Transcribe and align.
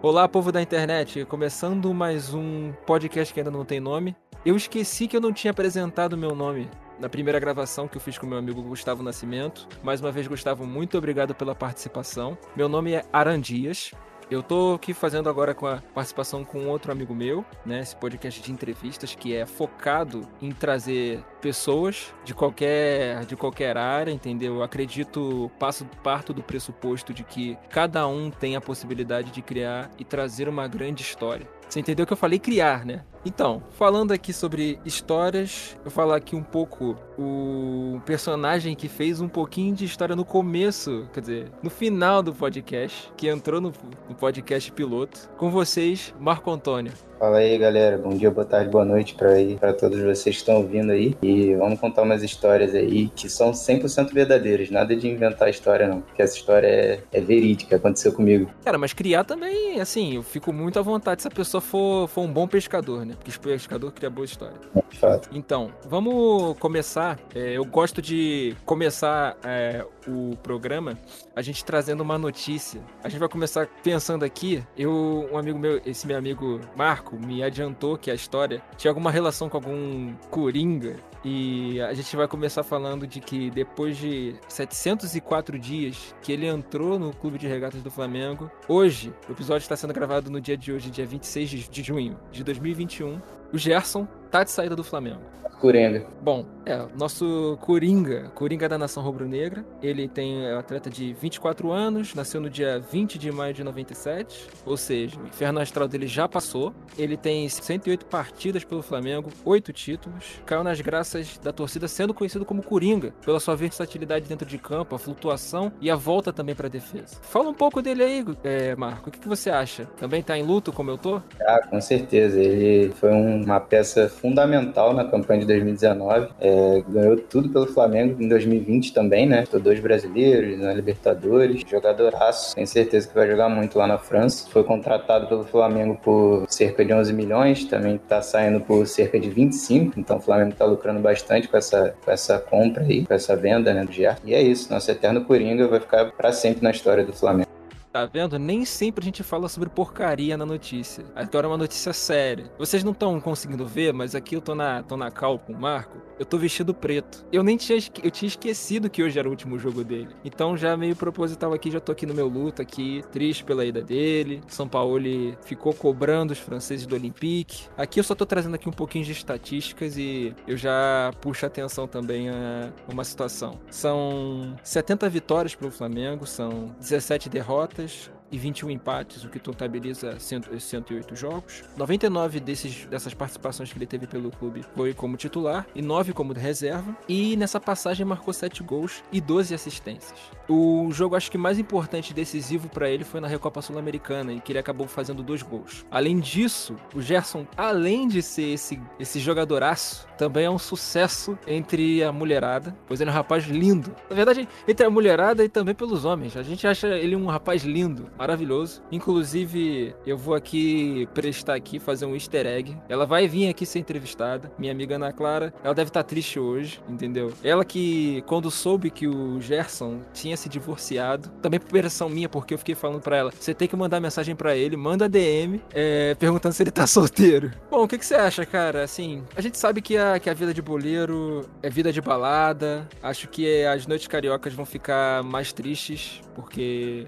Olá, 0.00 0.28
povo 0.28 0.52
da 0.52 0.62
internet, 0.62 1.24
começando 1.24 1.92
mais 1.92 2.32
um 2.32 2.72
podcast 2.86 3.34
que 3.34 3.40
ainda 3.40 3.50
não 3.50 3.64
tem 3.64 3.80
nome. 3.80 4.14
Eu 4.46 4.54
esqueci 4.54 5.08
que 5.08 5.16
eu 5.16 5.20
não 5.20 5.32
tinha 5.32 5.50
apresentado 5.50 6.16
meu 6.16 6.36
nome 6.36 6.70
na 7.00 7.08
primeira 7.08 7.40
gravação 7.40 7.88
que 7.88 7.96
eu 7.96 8.00
fiz 8.00 8.16
com 8.16 8.24
meu 8.24 8.38
amigo 8.38 8.62
Gustavo 8.62 9.02
Nascimento. 9.02 9.66
Mais 9.82 10.00
uma 10.00 10.12
vez, 10.12 10.28
Gustavo, 10.28 10.64
muito 10.64 10.96
obrigado 10.96 11.34
pela 11.34 11.52
participação. 11.52 12.38
Meu 12.54 12.68
nome 12.68 12.92
é 12.92 13.04
Arandias. 13.12 13.90
Eu 14.30 14.42
tô 14.42 14.74
aqui 14.74 14.92
fazendo 14.92 15.30
agora 15.30 15.54
com 15.54 15.66
a 15.66 15.82
participação 15.94 16.44
com 16.44 16.66
outro 16.66 16.92
amigo 16.92 17.14
meu, 17.14 17.42
né? 17.64 17.80
Esse 17.80 17.96
podcast 17.96 18.42
de 18.42 18.52
entrevistas 18.52 19.14
que 19.14 19.34
é 19.34 19.46
focado 19.46 20.28
em 20.42 20.52
trazer 20.52 21.24
pessoas 21.40 22.12
de 22.24 22.34
qualquer 22.34 23.24
de 23.24 23.34
qualquer 23.36 23.78
área, 23.78 24.10
entendeu? 24.10 24.56
Eu 24.56 24.62
acredito, 24.62 25.50
passo 25.58 25.86
parto 26.02 26.34
do 26.34 26.42
pressuposto 26.42 27.14
de 27.14 27.24
que 27.24 27.56
cada 27.70 28.06
um 28.06 28.30
tem 28.30 28.54
a 28.54 28.60
possibilidade 28.60 29.30
de 29.30 29.40
criar 29.40 29.90
e 29.98 30.04
trazer 30.04 30.46
uma 30.46 30.68
grande 30.68 31.02
história. 31.02 31.48
Você 31.66 31.80
entendeu 31.80 32.06
que 32.06 32.12
eu 32.12 32.16
falei 32.16 32.38
criar, 32.38 32.84
né? 32.84 33.04
Então, 33.28 33.62
falando 33.72 34.12
aqui 34.12 34.32
sobre 34.32 34.80
histórias, 34.86 35.74
eu 35.76 35.82
vou 35.82 35.92
falar 35.92 36.16
aqui 36.16 36.34
um 36.34 36.42
pouco 36.42 36.96
o 37.18 38.00
personagem 38.06 38.74
que 38.74 38.88
fez 38.88 39.20
um 39.20 39.28
pouquinho 39.28 39.74
de 39.74 39.84
história 39.84 40.16
no 40.16 40.24
começo, 40.24 41.06
quer 41.12 41.20
dizer, 41.20 41.52
no 41.62 41.68
final 41.68 42.22
do 42.22 42.32
podcast, 42.32 43.12
que 43.18 43.28
entrou 43.28 43.60
no, 43.60 43.70
no 44.08 44.14
podcast 44.14 44.72
piloto. 44.72 45.28
Com 45.36 45.50
vocês, 45.50 46.14
Marco 46.18 46.50
Antônio. 46.50 46.94
Fala 47.18 47.38
aí, 47.38 47.58
galera. 47.58 47.98
Bom 47.98 48.10
dia, 48.10 48.30
boa 48.30 48.44
tarde, 48.44 48.70
boa 48.70 48.84
noite 48.84 49.14
para 49.16 49.30
aí, 49.30 49.56
para 49.56 49.72
todos 49.72 49.98
vocês 49.98 50.36
que 50.36 50.40
estão 50.42 50.58
ouvindo 50.58 50.92
aí. 50.92 51.16
E 51.20 51.52
vamos 51.56 51.80
contar 51.80 52.02
umas 52.02 52.22
histórias 52.22 52.72
aí 52.76 53.08
que 53.08 53.28
são 53.28 53.50
100% 53.50 54.12
verdadeiras, 54.12 54.70
nada 54.70 54.94
de 54.94 55.08
inventar 55.08 55.50
história 55.50 55.88
não, 55.88 56.00
porque 56.00 56.22
essa 56.22 56.36
história 56.36 56.68
é, 56.68 57.00
é 57.12 57.20
verídica, 57.20 57.74
aconteceu 57.74 58.12
comigo. 58.12 58.48
Cara, 58.64 58.78
mas 58.78 58.92
criar 58.92 59.24
também, 59.24 59.80
assim, 59.80 60.14
eu 60.14 60.22
fico 60.22 60.52
muito 60.52 60.78
à 60.78 60.82
vontade 60.82 61.22
se 61.22 61.26
a 61.26 61.30
pessoa 61.30 61.60
for, 61.60 62.06
for 62.06 62.22
um 62.22 62.32
bom 62.32 62.46
pescador, 62.46 63.04
né? 63.04 63.14
Porque 63.18 63.36
pescador 63.36 63.90
cria 63.90 64.10
boa 64.10 64.24
história. 64.24 64.56
De 64.88 64.98
fato. 64.98 65.28
Então, 65.32 65.72
vamos 65.86 66.56
começar. 66.58 67.18
É, 67.34 67.56
eu 67.56 67.64
gosto 67.64 68.00
de 68.00 68.54
começar 68.64 69.36
é, 69.42 69.84
o 70.06 70.36
programa 70.36 70.96
a 71.38 71.42
gente 71.42 71.64
trazendo 71.64 72.00
uma 72.00 72.18
notícia. 72.18 72.80
A 73.02 73.08
gente 73.08 73.20
vai 73.20 73.28
começar 73.28 73.68
pensando 73.84 74.24
aqui. 74.24 74.60
Eu, 74.76 75.28
um 75.32 75.38
amigo 75.38 75.56
meu, 75.56 75.80
esse 75.86 76.04
meu 76.04 76.18
amigo 76.18 76.60
Marco, 76.74 77.16
me 77.16 77.44
adiantou 77.44 77.96
que 77.96 78.10
a 78.10 78.14
história 78.14 78.60
tinha 78.76 78.90
alguma 78.90 79.08
relação 79.08 79.48
com 79.48 79.56
algum 79.56 80.14
coringa. 80.30 80.96
E 81.24 81.80
a 81.80 81.94
gente 81.94 82.16
vai 82.16 82.26
começar 82.26 82.64
falando 82.64 83.06
de 83.06 83.20
que 83.20 83.52
depois 83.52 83.96
de 83.96 84.34
704 84.48 85.56
dias 85.60 86.12
que 86.20 86.32
ele 86.32 86.46
entrou 86.46 86.98
no 86.98 87.14
Clube 87.14 87.38
de 87.38 87.46
Regatas 87.46 87.82
do 87.82 87.90
Flamengo, 87.90 88.50
hoje, 88.66 89.14
o 89.28 89.32
episódio 89.32 89.62
está 89.62 89.76
sendo 89.76 89.94
gravado 89.94 90.32
no 90.32 90.40
dia 90.40 90.56
de 90.56 90.72
hoje, 90.72 90.90
dia 90.90 91.06
26 91.06 91.50
de 91.70 91.82
junho 91.84 92.18
de 92.32 92.42
2021, 92.42 93.20
o 93.52 93.58
Gerson 93.58 94.08
tá 94.28 94.42
de 94.42 94.50
saída 94.50 94.74
do 94.74 94.82
Flamengo. 94.82 95.22
Coringa. 95.58 96.04
Bom, 96.22 96.44
é, 96.64 96.84
nosso 96.96 97.58
Coringa, 97.60 98.30
Coringa 98.34 98.68
da 98.68 98.76
Nação 98.76 99.02
Rubro-Negra, 99.02 99.64
ele 99.82 100.06
tem 100.06 100.46
é 100.46 100.54
um 100.54 100.58
atleta 100.58 100.90
de 100.90 101.14
24 101.14 101.72
anos, 101.72 102.14
nasceu 102.14 102.40
no 102.40 102.50
dia 102.50 102.78
20 102.78 103.18
de 103.18 103.32
maio 103.32 103.54
de 103.54 103.64
97, 103.64 104.46
ou 104.66 104.76
seja, 104.76 105.18
o 105.18 105.26
inferno 105.26 105.60
astral 105.60 105.88
dele 105.88 106.06
já 106.06 106.28
passou. 106.28 106.74
Ele 106.96 107.16
tem 107.16 107.48
108 107.48 108.06
partidas 108.06 108.64
pelo 108.64 108.82
Flamengo, 108.82 109.30
8 109.44 109.72
títulos, 109.72 110.40
caiu 110.44 110.62
nas 110.62 110.80
graças 110.80 111.38
da 111.38 111.52
torcida, 111.52 111.88
sendo 111.88 112.12
conhecido 112.12 112.44
como 112.44 112.62
Coringa, 112.62 113.12
pela 113.24 113.40
sua 113.40 113.56
versatilidade 113.56 114.28
dentro 114.28 114.46
de 114.46 114.58
campo, 114.58 114.94
a 114.94 114.98
flutuação 114.98 115.72
e 115.80 115.90
a 115.90 115.96
volta 115.96 116.32
também 116.32 116.54
para 116.54 116.68
defesa. 116.68 117.16
Fala 117.22 117.48
um 117.48 117.54
pouco 117.54 117.80
dele 117.80 118.02
aí, 118.02 118.24
é, 118.44 118.76
Marco, 118.76 119.08
o 119.08 119.12
que, 119.12 119.18
que 119.18 119.28
você 119.28 119.50
acha? 119.50 119.86
Também 119.96 120.22
tá 120.22 120.36
em 120.36 120.42
luto 120.42 120.72
como 120.72 120.90
eu 120.90 120.98
tô? 120.98 121.22
Ah, 121.40 121.66
com 121.68 121.80
certeza, 121.80 122.38
ele 122.38 122.92
foi 122.92 123.10
uma 123.10 123.58
peça 123.58 124.08
fundamental 124.08 124.92
na 124.92 125.04
campanha 125.04 125.40
de 125.40 125.47
2019. 125.48 126.28
É, 126.40 126.82
ganhou 126.88 127.16
tudo 127.16 127.48
pelo 127.48 127.66
Flamengo 127.66 128.22
em 128.22 128.28
2020 128.28 128.92
também, 128.92 129.26
né? 129.26 129.44
Tô 129.50 129.58
dois 129.58 129.80
brasileiros 129.80 130.58
na 130.58 130.72
Libertadores, 130.72 131.62
jogadoraço. 131.68 132.54
Tenho 132.54 132.66
certeza 132.66 133.08
que 133.08 133.14
vai 133.14 133.28
jogar 133.28 133.48
muito 133.48 133.76
lá 133.78 133.86
na 133.86 133.98
França. 133.98 134.48
Foi 134.50 134.62
contratado 134.62 135.26
pelo 135.26 135.44
Flamengo 135.44 135.98
por 136.02 136.46
cerca 136.48 136.84
de 136.84 136.92
11 136.92 137.12
milhões, 137.12 137.64
também 137.64 137.98
tá 137.98 138.22
saindo 138.22 138.60
por 138.60 138.86
cerca 138.86 139.18
de 139.18 139.28
25. 139.28 139.98
Então 139.98 140.18
o 140.18 140.20
Flamengo 140.20 140.54
tá 140.54 140.64
lucrando 140.64 141.00
bastante 141.00 141.48
com 141.48 141.56
essa, 141.56 141.94
com 142.04 142.10
essa 142.10 142.38
compra 142.38 142.84
aí, 142.84 143.04
com 143.04 143.14
essa 143.14 143.34
venda, 143.34 143.72
né, 143.72 143.84
do 143.84 143.92
Gerard. 143.92 144.20
E 144.24 144.34
é 144.34 144.42
isso, 144.42 144.72
nosso 144.72 144.90
eterno 144.90 145.24
Coringa 145.24 145.66
vai 145.66 145.80
ficar 145.80 146.12
para 146.12 146.32
sempre 146.32 146.62
na 146.62 146.70
história 146.70 147.04
do 147.04 147.12
Flamengo. 147.12 147.57
Tá 147.92 148.04
vendo? 148.04 148.38
Nem 148.38 148.64
sempre 148.64 149.02
a 149.02 149.04
gente 149.04 149.22
fala 149.22 149.48
sobre 149.48 149.68
porcaria 149.68 150.36
na 150.36 150.44
notícia. 150.44 151.04
Agora 151.14 151.46
é 151.46 151.50
uma 151.50 151.56
notícia 151.56 151.92
séria. 151.92 152.52
Vocês 152.58 152.84
não 152.84 152.92
estão 152.92 153.18
conseguindo 153.20 153.66
ver, 153.66 153.92
mas 153.92 154.14
aqui 154.14 154.36
eu 154.36 154.40
tô 154.40 154.54
na, 154.54 154.82
tô 154.82 154.96
na 154.96 155.10
cal 155.10 155.38
com 155.38 155.52
o 155.52 155.58
Marco. 155.58 155.96
Eu 156.18 156.26
tô 156.26 156.36
vestido 156.36 156.74
preto. 156.74 157.24
Eu 157.32 157.42
nem 157.42 157.56
tinha, 157.56 157.78
eu 158.02 158.10
tinha 158.10 158.26
esquecido 158.26 158.90
que 158.90 159.02
hoje 159.02 159.18
era 159.18 159.28
o 159.28 159.30
último 159.30 159.58
jogo 159.58 159.84
dele. 159.84 160.08
Então 160.24 160.56
já 160.56 160.76
meio 160.76 160.96
proposital 160.96 161.52
aqui, 161.54 161.70
já 161.70 161.80
tô 161.80 161.92
aqui 161.92 162.04
no 162.04 162.14
meu 162.14 162.28
luto 162.28 162.60
aqui, 162.60 163.02
triste 163.10 163.44
pela 163.44 163.64
ida 163.64 163.80
dele. 163.80 164.42
São 164.48 164.68
Paulo 164.68 164.98
ficou 165.42 165.72
cobrando 165.72 166.32
os 166.32 166.38
franceses 166.38 166.86
do 166.86 166.94
Olympique. 166.94 167.68
Aqui 167.76 168.00
eu 168.00 168.04
só 168.04 168.14
tô 168.14 168.26
trazendo 168.26 168.56
aqui 168.56 168.68
um 168.68 168.72
pouquinho 168.72 169.04
de 169.04 169.12
estatísticas 169.12 169.96
e 169.96 170.34
eu 170.46 170.56
já 170.56 171.12
puxo 171.20 171.46
atenção 171.46 171.86
também 171.86 172.28
a 172.28 172.72
uma 172.90 173.04
situação. 173.04 173.60
São 173.70 174.56
70 174.62 175.08
vitórias 175.08 175.54
pro 175.54 175.70
Flamengo, 175.70 176.26
são 176.26 176.74
17 176.80 177.28
derrotas 177.28 177.77
jesteś 177.82 178.17
e 178.30 178.38
21 178.38 178.70
empates, 178.70 179.24
o 179.24 179.28
que 179.28 179.38
totaliza 179.38 180.18
108 180.18 181.16
jogos. 181.16 181.62
99 181.76 182.40
desses, 182.40 182.84
dessas 182.86 183.14
participações 183.14 183.72
que 183.72 183.78
ele 183.78 183.86
teve 183.86 184.06
pelo 184.06 184.30
clube 184.30 184.64
foi 184.74 184.92
como 184.94 185.16
titular 185.16 185.66
e 185.74 185.82
9 185.82 186.12
como 186.12 186.32
reserva. 186.32 186.96
E 187.08 187.36
nessa 187.36 187.60
passagem 187.60 188.04
marcou 188.04 188.32
7 188.32 188.62
gols 188.62 189.02
e 189.12 189.20
12 189.20 189.54
assistências. 189.54 190.18
O 190.48 190.88
jogo 190.92 191.14
acho 191.14 191.30
que 191.30 191.36
mais 191.36 191.58
importante 191.58 192.10
e 192.10 192.14
decisivo 192.14 192.68
para 192.68 192.88
ele 192.88 193.04
foi 193.04 193.20
na 193.20 193.28
Recopa 193.28 193.60
Sul-Americana, 193.60 194.32
em 194.32 194.38
que 194.38 194.52
ele 194.52 194.58
acabou 194.58 194.86
fazendo 194.86 195.22
dois 195.22 195.42
gols. 195.42 195.84
Além 195.90 196.18
disso, 196.18 196.76
o 196.94 197.02
Gerson, 197.02 197.46
além 197.56 198.08
de 198.08 198.22
ser 198.22 198.54
esse, 198.54 198.80
esse 198.98 199.20
jogadoraço, 199.20 200.06
também 200.16 200.46
é 200.46 200.50
um 200.50 200.58
sucesso 200.58 201.38
entre 201.46 202.02
a 202.02 202.10
mulherada, 202.10 202.76
pois 202.86 203.00
ele 203.00 203.10
é 203.10 203.12
um 203.12 203.16
rapaz 203.16 203.44
lindo. 203.44 203.94
Na 204.08 204.16
verdade, 204.16 204.48
entre 204.66 204.86
a 204.86 204.90
mulherada 204.90 205.44
e 205.44 205.48
também 205.48 205.74
pelos 205.74 206.04
homens. 206.04 206.36
A 206.36 206.42
gente 206.42 206.66
acha 206.66 206.88
ele 206.88 207.14
um 207.14 207.26
rapaz 207.26 207.62
lindo, 207.62 208.10
maravilhoso. 208.18 208.82
Inclusive, 208.92 209.94
eu 210.06 210.16
vou 210.16 210.34
aqui 210.34 211.08
prestar 211.14 211.54
aqui, 211.54 211.78
fazer 211.78 212.06
um 212.06 212.14
easter 212.14 212.46
egg. 212.46 212.76
Ela 212.88 213.06
vai 213.06 213.26
vir 213.26 213.48
aqui 213.48 213.64
ser 213.64 213.78
entrevistada, 213.78 214.50
minha 214.58 214.72
amiga 214.72 214.96
Ana 214.96 215.12
Clara. 215.12 215.52
Ela 215.64 215.74
deve 215.74 215.88
estar 215.88 216.02
triste 216.02 216.38
hoje, 216.38 216.80
entendeu? 216.88 217.32
Ela 217.42 217.64
que, 217.64 218.22
quando 218.26 218.50
soube 218.50 218.90
que 218.90 219.06
o 219.06 219.40
Gerson 219.40 220.00
tinha 220.12 220.36
se 220.36 220.48
divorciado, 220.48 221.28
também 221.40 221.58
por 221.58 221.70
pressão 221.70 222.08
minha, 222.08 222.28
porque 222.28 222.54
eu 222.54 222.58
fiquei 222.58 222.74
falando 222.74 223.00
para 223.00 223.16
ela, 223.16 223.32
você 223.38 223.54
tem 223.54 223.68
que 223.68 223.76
mandar 223.76 224.00
mensagem 224.00 224.36
para 224.36 224.56
ele, 224.56 224.76
manda 224.76 225.08
DM, 225.08 225.62
é, 225.72 226.14
perguntando 226.16 226.54
se 226.54 226.62
ele 226.62 226.70
tá 226.70 226.84
solteiro. 226.86 227.52
Bom, 227.70 227.84
o 227.84 227.88
que, 227.88 227.96
que 227.96 228.04
você 228.04 228.14
acha, 228.14 228.44
cara? 228.44 228.82
Assim, 228.82 229.22
a 229.36 229.40
gente 229.40 229.56
sabe 229.56 229.80
que 229.80 229.96
a 229.96 230.18
que 230.18 230.30
a 230.30 230.34
vida 230.34 230.52
de 230.52 230.60
boleiro 230.60 231.48
é 231.62 231.70
vida 231.70 231.92
de 231.92 232.00
balada. 232.00 232.88
Acho 233.02 233.28
que 233.28 233.64
as 233.64 233.86
noites 233.86 234.06
cariocas 234.06 234.52
vão 234.52 234.66
ficar 234.66 235.22
mais 235.22 235.52
tristes, 235.52 236.20
porque 236.34 237.06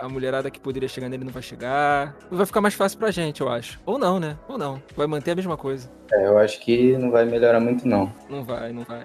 a 0.00 0.08
mulherada 0.08 0.45
que 0.50 0.60
poderia 0.60 0.88
chegar 0.88 1.08
nele 1.08 1.24
não 1.24 1.32
vai 1.32 1.42
chegar. 1.42 2.16
Vai 2.30 2.46
ficar 2.46 2.60
mais 2.60 2.74
fácil 2.74 2.98
pra 2.98 3.10
gente, 3.10 3.40
eu 3.40 3.48
acho. 3.48 3.80
Ou 3.84 3.98
não, 3.98 4.18
né? 4.20 4.36
Ou 4.48 4.56
não. 4.58 4.82
Vai 4.96 5.06
manter 5.06 5.32
a 5.32 5.34
mesma 5.34 5.56
coisa. 5.56 5.90
É, 6.12 6.26
eu 6.26 6.38
acho 6.38 6.60
que 6.60 6.96
não 6.98 7.10
vai 7.10 7.24
melhorar 7.24 7.60
muito, 7.60 7.86
não. 7.86 8.12
Não 8.28 8.44
vai, 8.44 8.72
não 8.72 8.84
vai. 8.84 9.04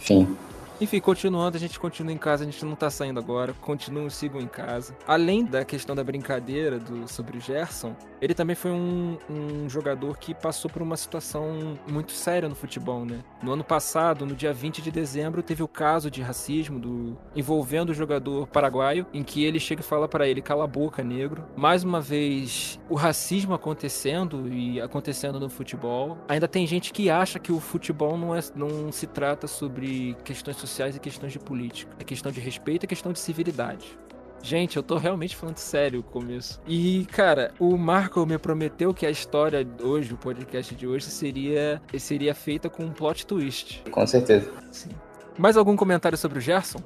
Enfim. 0.00 0.36
Enfim, 0.78 1.00
continuando, 1.00 1.56
a 1.56 1.60
gente 1.60 1.80
continua 1.80 2.12
em 2.12 2.18
casa, 2.18 2.44
a 2.44 2.46
gente 2.46 2.62
não 2.62 2.74
tá 2.74 2.90
saindo 2.90 3.18
agora, 3.18 3.54
continuam, 3.62 4.10
sigam 4.10 4.42
em 4.42 4.46
casa. 4.46 4.94
Além 5.06 5.42
da 5.42 5.64
questão 5.64 5.96
da 5.96 6.04
brincadeira 6.04 6.78
do, 6.78 7.08
sobre 7.08 7.38
o 7.38 7.40
Gerson, 7.40 7.96
ele 8.20 8.34
também 8.34 8.54
foi 8.54 8.70
um, 8.70 9.16
um 9.30 9.68
jogador 9.70 10.18
que 10.18 10.34
passou 10.34 10.70
por 10.70 10.82
uma 10.82 10.96
situação 10.96 11.78
muito 11.88 12.12
séria 12.12 12.46
no 12.46 12.54
futebol, 12.54 13.06
né? 13.06 13.20
No 13.42 13.52
ano 13.52 13.64
passado, 13.64 14.26
no 14.26 14.34
dia 14.34 14.52
20 14.52 14.82
de 14.82 14.90
dezembro, 14.90 15.42
teve 15.42 15.62
o 15.62 15.68
caso 15.68 16.10
de 16.10 16.20
racismo 16.20 16.78
do, 16.78 17.16
envolvendo 17.34 17.90
o 17.90 17.94
jogador 17.94 18.46
paraguaio, 18.46 19.06
em 19.14 19.22
que 19.22 19.44
ele 19.44 19.58
chega 19.58 19.80
e 19.80 19.84
fala 19.84 20.06
para 20.06 20.28
ele, 20.28 20.42
cala 20.42 20.64
a 20.64 20.66
boca, 20.66 21.02
negro. 21.02 21.42
Mais 21.56 21.84
uma 21.84 22.02
vez, 22.02 22.78
o 22.86 22.94
racismo 22.94 23.54
acontecendo 23.54 24.46
e 24.52 24.78
acontecendo 24.78 25.40
no 25.40 25.48
futebol. 25.48 26.18
Ainda 26.28 26.46
tem 26.46 26.66
gente 26.66 26.92
que 26.92 27.08
acha 27.08 27.38
que 27.38 27.50
o 27.50 27.60
futebol 27.60 28.18
não, 28.18 28.34
é, 28.34 28.40
não 28.54 28.92
se 28.92 29.06
trata 29.06 29.46
sobre 29.46 30.14
questões 30.22 30.56
sociais 30.56 30.65
e 30.96 30.98
questões 30.98 31.32
de 31.32 31.38
política. 31.38 31.92
É 31.98 32.04
questão 32.04 32.30
de 32.30 32.40
respeito 32.40 32.84
e 32.84 32.86
questão 32.86 33.12
de 33.12 33.18
civilidade. 33.18 33.98
Gente, 34.42 34.76
eu 34.76 34.82
tô 34.82 34.96
realmente 34.96 35.34
falando 35.34 35.56
sério 35.56 36.02
com 36.02 36.24
isso. 36.30 36.60
E, 36.66 37.06
cara, 37.06 37.52
o 37.58 37.76
Marco 37.76 38.24
me 38.24 38.38
prometeu 38.38 38.94
que 38.94 39.04
a 39.04 39.10
história 39.10 39.66
hoje, 39.82 40.14
o 40.14 40.16
podcast 40.16 40.74
de 40.74 40.86
hoje, 40.86 41.06
seria, 41.06 41.82
seria 41.98 42.34
feita 42.34 42.68
com 42.68 42.84
um 42.84 42.92
plot 42.92 43.26
twist. 43.26 43.82
Com 43.90 44.06
certeza. 44.06 44.50
Sim. 44.70 44.90
Mais 45.38 45.56
algum 45.56 45.74
comentário 45.74 46.16
sobre 46.16 46.38
o 46.38 46.40
Gerson? 46.40 46.78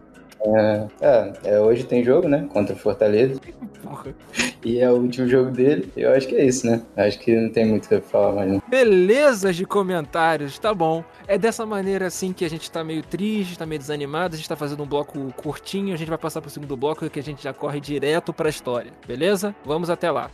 É, 0.43 0.87
é, 1.01 1.33
é, 1.45 1.61
hoje 1.61 1.85
tem 1.85 2.03
jogo, 2.03 2.29
né? 2.29 2.49
Contra 2.53 2.75
o 2.75 2.79
Fortaleza. 2.79 3.41
Porra. 3.83 4.15
E 4.63 4.79
é 4.79 4.91
o 4.91 4.97
último 4.97 5.27
jogo 5.27 5.51
dele. 5.51 5.91
Eu 5.97 6.13
acho 6.13 6.29
que 6.29 6.35
é 6.35 6.45
isso, 6.45 6.67
né? 6.67 6.83
Acho 6.95 7.19
que 7.19 7.35
não 7.35 7.49
tem 7.49 7.65
muito 7.65 7.87
o 7.87 7.89
que 7.89 8.01
falar 8.03 8.33
mais. 8.33 8.53
Não. 8.53 8.63
Belezas 8.69 9.57
de 9.57 9.65
comentários, 9.65 10.59
tá 10.59 10.75
bom. 10.75 11.03
É 11.27 11.39
dessa 11.39 11.65
maneira 11.65 12.09
assim 12.09 12.31
que 12.31 12.45
a 12.45 12.51
gente 12.51 12.71
tá 12.71 12.85
meio 12.85 13.03
triste, 13.03 13.59
tá 13.59 13.65
meio 13.65 13.79
desanimado. 13.79 14.35
A 14.35 14.37
gente 14.37 14.47
tá 14.47 14.57
fazendo 14.57 14.83
um 14.83 14.87
bloco 14.87 15.33
curtinho. 15.35 15.95
A 15.95 15.97
gente 15.97 16.09
vai 16.09 16.19
passar 16.19 16.43
pro 16.43 16.51
segundo 16.51 16.77
bloco 16.77 17.09
que 17.09 17.19
a 17.19 17.23
gente 17.23 17.43
já 17.43 17.55
corre 17.55 17.81
direto 17.81 18.35
pra 18.35 18.51
história. 18.51 18.93
Beleza? 19.07 19.55
Vamos 19.65 19.89
até 19.89 20.11
lá. 20.11 20.31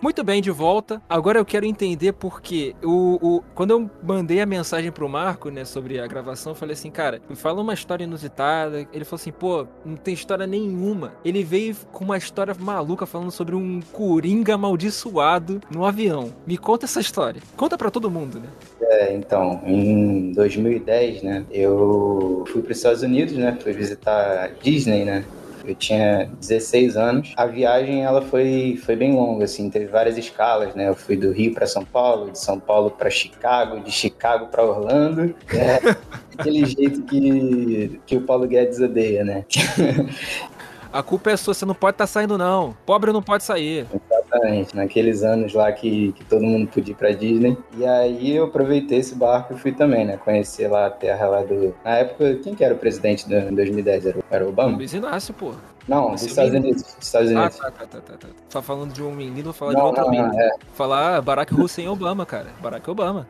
Muito 0.00 0.22
bem, 0.22 0.40
de 0.40 0.50
volta. 0.50 1.02
Agora 1.08 1.38
eu 1.38 1.44
quero 1.44 1.66
entender 1.66 2.12
porque 2.12 2.74
o, 2.82 3.18
o, 3.20 3.42
quando 3.54 3.72
eu 3.72 3.90
mandei 4.02 4.40
a 4.40 4.46
mensagem 4.46 4.92
pro 4.92 5.08
Marco, 5.08 5.50
né, 5.50 5.64
sobre 5.64 5.98
a 5.98 6.06
gravação, 6.06 6.52
eu 6.52 6.56
falei 6.56 6.74
assim, 6.74 6.90
cara, 6.90 7.20
me 7.28 7.34
fala 7.34 7.60
uma 7.60 7.74
história 7.74 8.04
inusitada. 8.04 8.86
Ele 8.92 9.04
falou 9.04 9.20
assim, 9.20 9.32
pô, 9.32 9.66
não 9.84 9.96
tem 9.96 10.14
história 10.14 10.46
nenhuma. 10.46 11.14
Ele 11.24 11.42
veio 11.42 11.74
com 11.90 12.04
uma 12.04 12.16
história 12.16 12.54
maluca 12.58 13.06
falando 13.06 13.32
sobre 13.32 13.56
um 13.56 13.80
coringa 13.92 14.54
amaldiçoado 14.54 15.60
no 15.70 15.84
avião. 15.84 16.32
Me 16.46 16.56
conta 16.56 16.86
essa 16.86 17.00
história. 17.00 17.42
Conta 17.56 17.76
para 17.76 17.90
todo 17.90 18.10
mundo, 18.10 18.38
né? 18.38 18.48
É, 18.80 19.14
então, 19.14 19.60
em 19.66 20.32
2010, 20.32 21.22
né, 21.22 21.44
eu 21.50 22.44
fui 22.48 22.62
para 22.62 22.70
os 22.70 22.76
Estados 22.76 23.02
Unidos, 23.02 23.34
né, 23.34 23.58
fui 23.60 23.72
visitar 23.72 24.44
a 24.44 24.46
Disney, 24.48 25.04
né, 25.04 25.24
eu 25.64 25.74
tinha 25.74 26.30
16 26.40 26.96
anos. 26.96 27.32
A 27.36 27.46
viagem 27.46 28.04
ela 28.04 28.22
foi, 28.22 28.78
foi 28.84 28.96
bem 28.96 29.14
longa, 29.14 29.44
assim, 29.44 29.70
teve 29.70 29.86
várias 29.86 30.16
escalas, 30.16 30.74
né? 30.74 30.88
Eu 30.88 30.94
fui 30.94 31.16
do 31.16 31.30
Rio 31.30 31.54
para 31.54 31.66
São 31.66 31.84
Paulo, 31.84 32.30
de 32.30 32.38
São 32.38 32.58
Paulo 32.58 32.90
para 32.90 33.10
Chicago, 33.10 33.80
de 33.80 33.90
Chicago 33.90 34.46
para 34.46 34.64
Orlando. 34.64 35.34
É, 35.52 35.96
aquele 36.38 36.64
jeito 36.66 37.02
que, 37.02 38.00
que 38.06 38.16
o 38.16 38.22
Paulo 38.22 38.46
Guedes 38.46 38.80
odeia, 38.80 39.24
né? 39.24 39.44
A 40.90 41.02
culpa 41.02 41.30
é 41.30 41.36
sua, 41.36 41.52
você 41.52 41.66
não 41.66 41.74
pode 41.74 41.94
estar 41.94 42.04
tá 42.04 42.08
saindo, 42.08 42.38
não. 42.38 42.74
Pobre 42.86 43.12
não 43.12 43.22
pode 43.22 43.44
sair. 43.44 43.86
Exatamente, 44.38 44.76
naqueles 44.76 45.22
anos 45.22 45.52
lá 45.54 45.70
que, 45.72 46.12
que 46.12 46.24
todo 46.24 46.42
mundo 46.42 46.68
podia 46.68 46.92
ir 46.92 46.96
pra 46.96 47.10
Disney. 47.10 47.56
E 47.76 47.84
aí 47.84 48.34
eu 48.34 48.44
aproveitei 48.44 48.98
esse 48.98 49.14
barco 49.14 49.54
e 49.54 49.58
fui 49.58 49.72
também, 49.72 50.04
né? 50.04 50.16
Conhecer 50.16 50.68
lá 50.68 50.86
a 50.86 50.90
terra 50.90 51.26
lá 51.26 51.42
do. 51.42 51.74
Na 51.84 51.96
época, 51.98 52.36
quem 52.36 52.54
que 52.54 52.64
era 52.64 52.74
o 52.74 52.78
presidente 52.78 53.26
em 53.32 53.54
2010? 53.54 54.06
Era, 54.06 54.18
era 54.30 54.44
o 54.44 54.48
Obama? 54.48 54.76
Luiz 54.76 54.92
Inácio, 54.92 55.34
pô. 55.34 55.52
Não, 55.86 56.12
dos 56.12 56.22
Estados 56.22 56.52
Unidos. 56.52 56.82
Dos 56.82 56.96
Estados 57.00 57.30
Unidos. 57.30 57.58
Ah, 57.60 57.70
tá, 57.70 57.86
tá, 57.86 58.00
tá, 58.00 58.16
tá, 58.18 58.28
Tá 58.50 58.62
falando 58.62 58.92
de 58.92 59.02
um 59.02 59.10
menino, 59.10 59.44
vou 59.44 59.52
falar 59.52 59.72
não, 59.72 59.80
de 59.80 59.86
outro 59.86 60.04
não, 60.04 60.10
menino. 60.10 60.38
É. 60.38 60.50
Falar 60.74 61.22
Barack 61.22 61.54
Hussein 61.54 61.88
Obama, 61.88 62.26
cara. 62.26 62.48
Barack 62.60 62.88
Obama. 62.90 63.26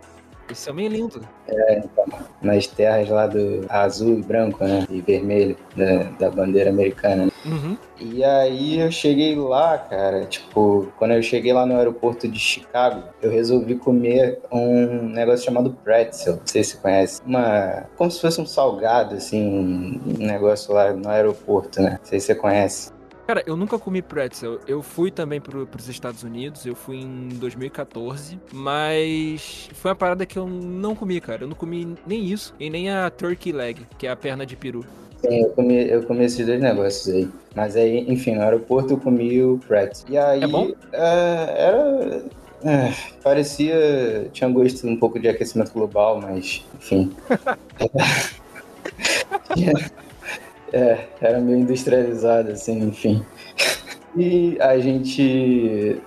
Esse 0.50 0.70
homem 0.70 0.86
é 0.86 0.88
lindo. 0.88 1.20
É, 1.46 1.78
então, 1.78 2.04
nas 2.40 2.66
terras 2.66 3.08
lá 3.08 3.26
do 3.26 3.66
azul 3.68 4.18
e 4.18 4.22
branco, 4.22 4.64
né? 4.64 4.86
E 4.90 5.00
vermelho, 5.00 5.56
da, 5.76 6.02
da 6.18 6.30
bandeira 6.30 6.70
americana. 6.70 7.26
Né? 7.26 7.32
Uhum. 7.44 7.76
E 8.00 8.24
aí 8.24 8.80
eu 8.80 8.90
cheguei 8.90 9.36
lá, 9.36 9.76
cara, 9.76 10.24
tipo, 10.24 10.88
quando 10.98 11.12
eu 11.12 11.22
cheguei 11.22 11.52
lá 11.52 11.66
no 11.66 11.76
aeroporto 11.76 12.28
de 12.28 12.38
Chicago, 12.38 13.02
eu 13.20 13.30
resolvi 13.30 13.74
comer 13.74 14.40
um 14.50 15.08
negócio 15.08 15.44
chamado 15.44 15.76
pretzel, 15.84 16.36
não 16.36 16.46
sei 16.46 16.64
se 16.64 16.72
você 16.72 16.78
conhece. 16.78 17.22
Uma. 17.26 17.86
como 17.96 18.10
se 18.10 18.20
fosse 18.20 18.40
um 18.40 18.46
salgado, 18.46 19.16
assim, 19.16 20.00
um 20.06 20.24
negócio 20.24 20.72
lá 20.72 20.92
no 20.92 21.08
aeroporto, 21.08 21.80
né? 21.82 21.98
Não 22.00 22.06
sei 22.06 22.20
se 22.20 22.26
você 22.26 22.34
conhece. 22.34 22.97
Cara, 23.28 23.44
eu 23.46 23.56
nunca 23.58 23.78
comi 23.78 24.00
pretzel. 24.00 24.58
Eu 24.66 24.82
fui 24.82 25.10
também 25.10 25.38
pro, 25.38 25.66
pros 25.66 25.86
Estados 25.86 26.22
Unidos, 26.22 26.64
eu 26.64 26.74
fui 26.74 26.96
em 26.96 27.28
2014, 27.28 28.40
mas 28.54 29.68
foi 29.74 29.90
uma 29.90 29.94
parada 29.94 30.24
que 30.24 30.38
eu 30.38 30.46
não 30.48 30.94
comi, 30.94 31.20
cara. 31.20 31.44
Eu 31.44 31.48
não 31.48 31.54
comi 31.54 31.94
nem 32.06 32.24
isso 32.24 32.54
e 32.58 32.70
nem 32.70 32.88
a 32.88 33.10
turkey 33.10 33.52
leg, 33.52 33.86
que 33.98 34.06
é 34.06 34.10
a 34.10 34.16
perna 34.16 34.46
de 34.46 34.56
peru. 34.56 34.82
Sim, 35.20 35.42
eu 35.42 35.50
comi, 35.50 35.90
eu 35.90 36.02
comi 36.04 36.24
esses 36.24 36.46
dois 36.46 36.58
negócios 36.58 37.14
aí. 37.14 37.28
Mas 37.54 37.76
aí, 37.76 38.10
enfim, 38.10 38.34
no 38.34 38.40
aeroporto 38.40 38.94
eu 38.94 38.98
comi 38.98 39.44
o 39.44 39.58
pretzel. 39.58 40.06
E 40.08 40.16
aí. 40.16 40.44
É 40.44 40.46
bom? 40.46 40.72
É, 40.90 41.54
era. 41.58 42.24
É, 42.64 42.94
parecia. 43.22 44.30
Tinha 44.32 44.48
gosto 44.48 44.88
um 44.88 44.96
pouco 44.96 45.20
de 45.20 45.28
aquecimento 45.28 45.70
global, 45.74 46.18
mas, 46.18 46.64
enfim. 46.78 47.14
É, 50.72 51.06
era 51.20 51.40
meio 51.40 51.58
industrializado, 51.58 52.50
assim, 52.50 52.78
enfim. 52.82 53.24
E 54.16 54.56
a 54.60 54.78
gente, 54.78 56.00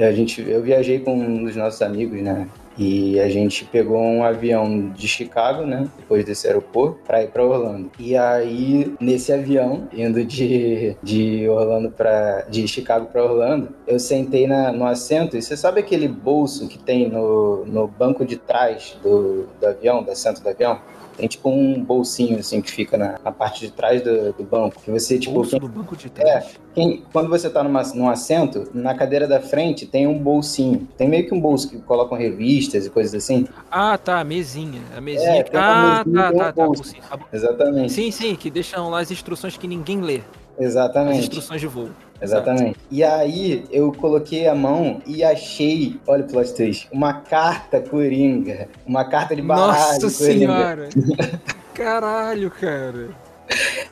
a 0.00 0.10
gente, 0.10 0.40
eu 0.40 0.62
viajei 0.62 0.98
com 0.98 1.14
um 1.14 1.44
dos 1.44 1.54
nossos 1.54 1.80
amigos, 1.82 2.20
né? 2.20 2.48
E 2.78 3.20
a 3.20 3.28
gente 3.28 3.66
pegou 3.66 4.00
um 4.00 4.24
avião 4.24 4.88
de 4.90 5.06
Chicago, 5.06 5.66
né? 5.66 5.88
Depois 5.98 6.24
desse 6.24 6.46
aeroporto, 6.46 7.00
para 7.06 7.22
ir 7.22 7.28
para 7.28 7.44
Orlando. 7.44 7.90
E 7.98 8.16
aí, 8.16 8.94
nesse 8.98 9.32
avião, 9.32 9.86
indo 9.92 10.24
de, 10.24 10.96
de 11.02 11.46
Orlando 11.48 11.90
para 11.90 12.46
de 12.48 12.66
Chicago 12.66 13.06
para 13.06 13.22
Orlando, 13.22 13.68
eu 13.86 13.98
sentei 13.98 14.46
na, 14.46 14.72
no 14.72 14.86
assento. 14.86 15.36
E 15.36 15.42
você 15.42 15.56
sabe 15.56 15.80
aquele 15.80 16.08
bolso 16.08 16.66
que 16.66 16.78
tem 16.78 17.10
no, 17.10 17.66
no 17.66 17.86
banco 17.86 18.24
de 18.24 18.36
trás 18.36 18.96
do, 19.02 19.46
do 19.60 19.66
avião, 19.66 20.02
do 20.02 20.10
assento 20.10 20.42
do 20.42 20.48
avião? 20.48 20.80
Tem 21.16 21.28
tipo 21.28 21.50
um 21.50 21.82
bolsinho 21.82 22.38
assim 22.38 22.60
que 22.60 22.70
fica 22.70 22.96
na, 22.96 23.18
na 23.22 23.32
parte 23.32 23.60
de 23.60 23.70
trás 23.70 24.02
do, 24.02 24.32
do, 24.32 24.44
banco. 24.44 24.80
Que 24.82 24.90
você, 24.90 25.18
tipo. 25.18 25.34
Bolso 25.34 25.50
quem, 25.50 25.60
do 25.60 25.68
banco 25.68 25.96
de 25.96 26.10
trás? 26.10 26.44
É. 26.44 26.50
Quem, 26.74 27.04
quando 27.12 27.28
você 27.28 27.50
tá 27.50 27.62
numa, 27.62 27.82
num 27.94 28.08
assento, 28.08 28.68
na 28.72 28.94
cadeira 28.94 29.26
da 29.26 29.40
frente 29.40 29.86
tem 29.86 30.06
um 30.06 30.18
bolsinho. 30.18 30.88
Tem 30.96 31.08
meio 31.08 31.26
que 31.26 31.34
um 31.34 31.40
bolso 31.40 31.68
que 31.68 31.78
colocam 31.80 32.16
revistas 32.16 32.86
e 32.86 32.90
coisas 32.90 33.14
assim. 33.14 33.46
Ah, 33.70 33.98
tá. 33.98 34.20
A 34.20 34.24
mesinha. 34.24 34.82
A 34.96 35.00
mesinha. 35.00 35.30
É, 35.30 35.44
ah, 35.54 36.02
mesinha, 36.04 36.22
tá, 36.22 36.32
tá, 36.32 36.34
um 36.34 36.52
tá. 36.52 36.66
Bolsinho. 36.66 37.02
Exatamente. 37.32 37.92
Sim, 37.92 38.10
sim, 38.10 38.34
que 38.34 38.50
deixam 38.50 38.88
lá 38.88 39.00
as 39.00 39.10
instruções 39.10 39.56
que 39.56 39.66
ninguém 39.66 40.00
lê. 40.00 40.20
Exatamente. 40.58 41.18
As 41.18 41.24
instruções 41.24 41.60
de 41.60 41.66
voo. 41.66 41.90
Exatamente. 42.20 42.78
E 42.90 43.02
aí 43.02 43.64
eu 43.70 43.92
coloquei 43.92 44.46
a 44.46 44.54
mão 44.54 45.02
e 45.06 45.24
achei, 45.24 45.98
olha 46.06 46.24
o 46.24 46.28
plot 46.28 46.54
twist, 46.54 46.88
uma 46.92 47.14
carta 47.14 47.80
coringa. 47.80 48.68
Uma 48.86 49.04
carta 49.04 49.34
de 49.34 49.42
baralho 49.42 50.00
Nossa 50.00 50.08
senhora! 50.08 50.88
Caralho, 51.74 52.50
cara. 52.50 53.08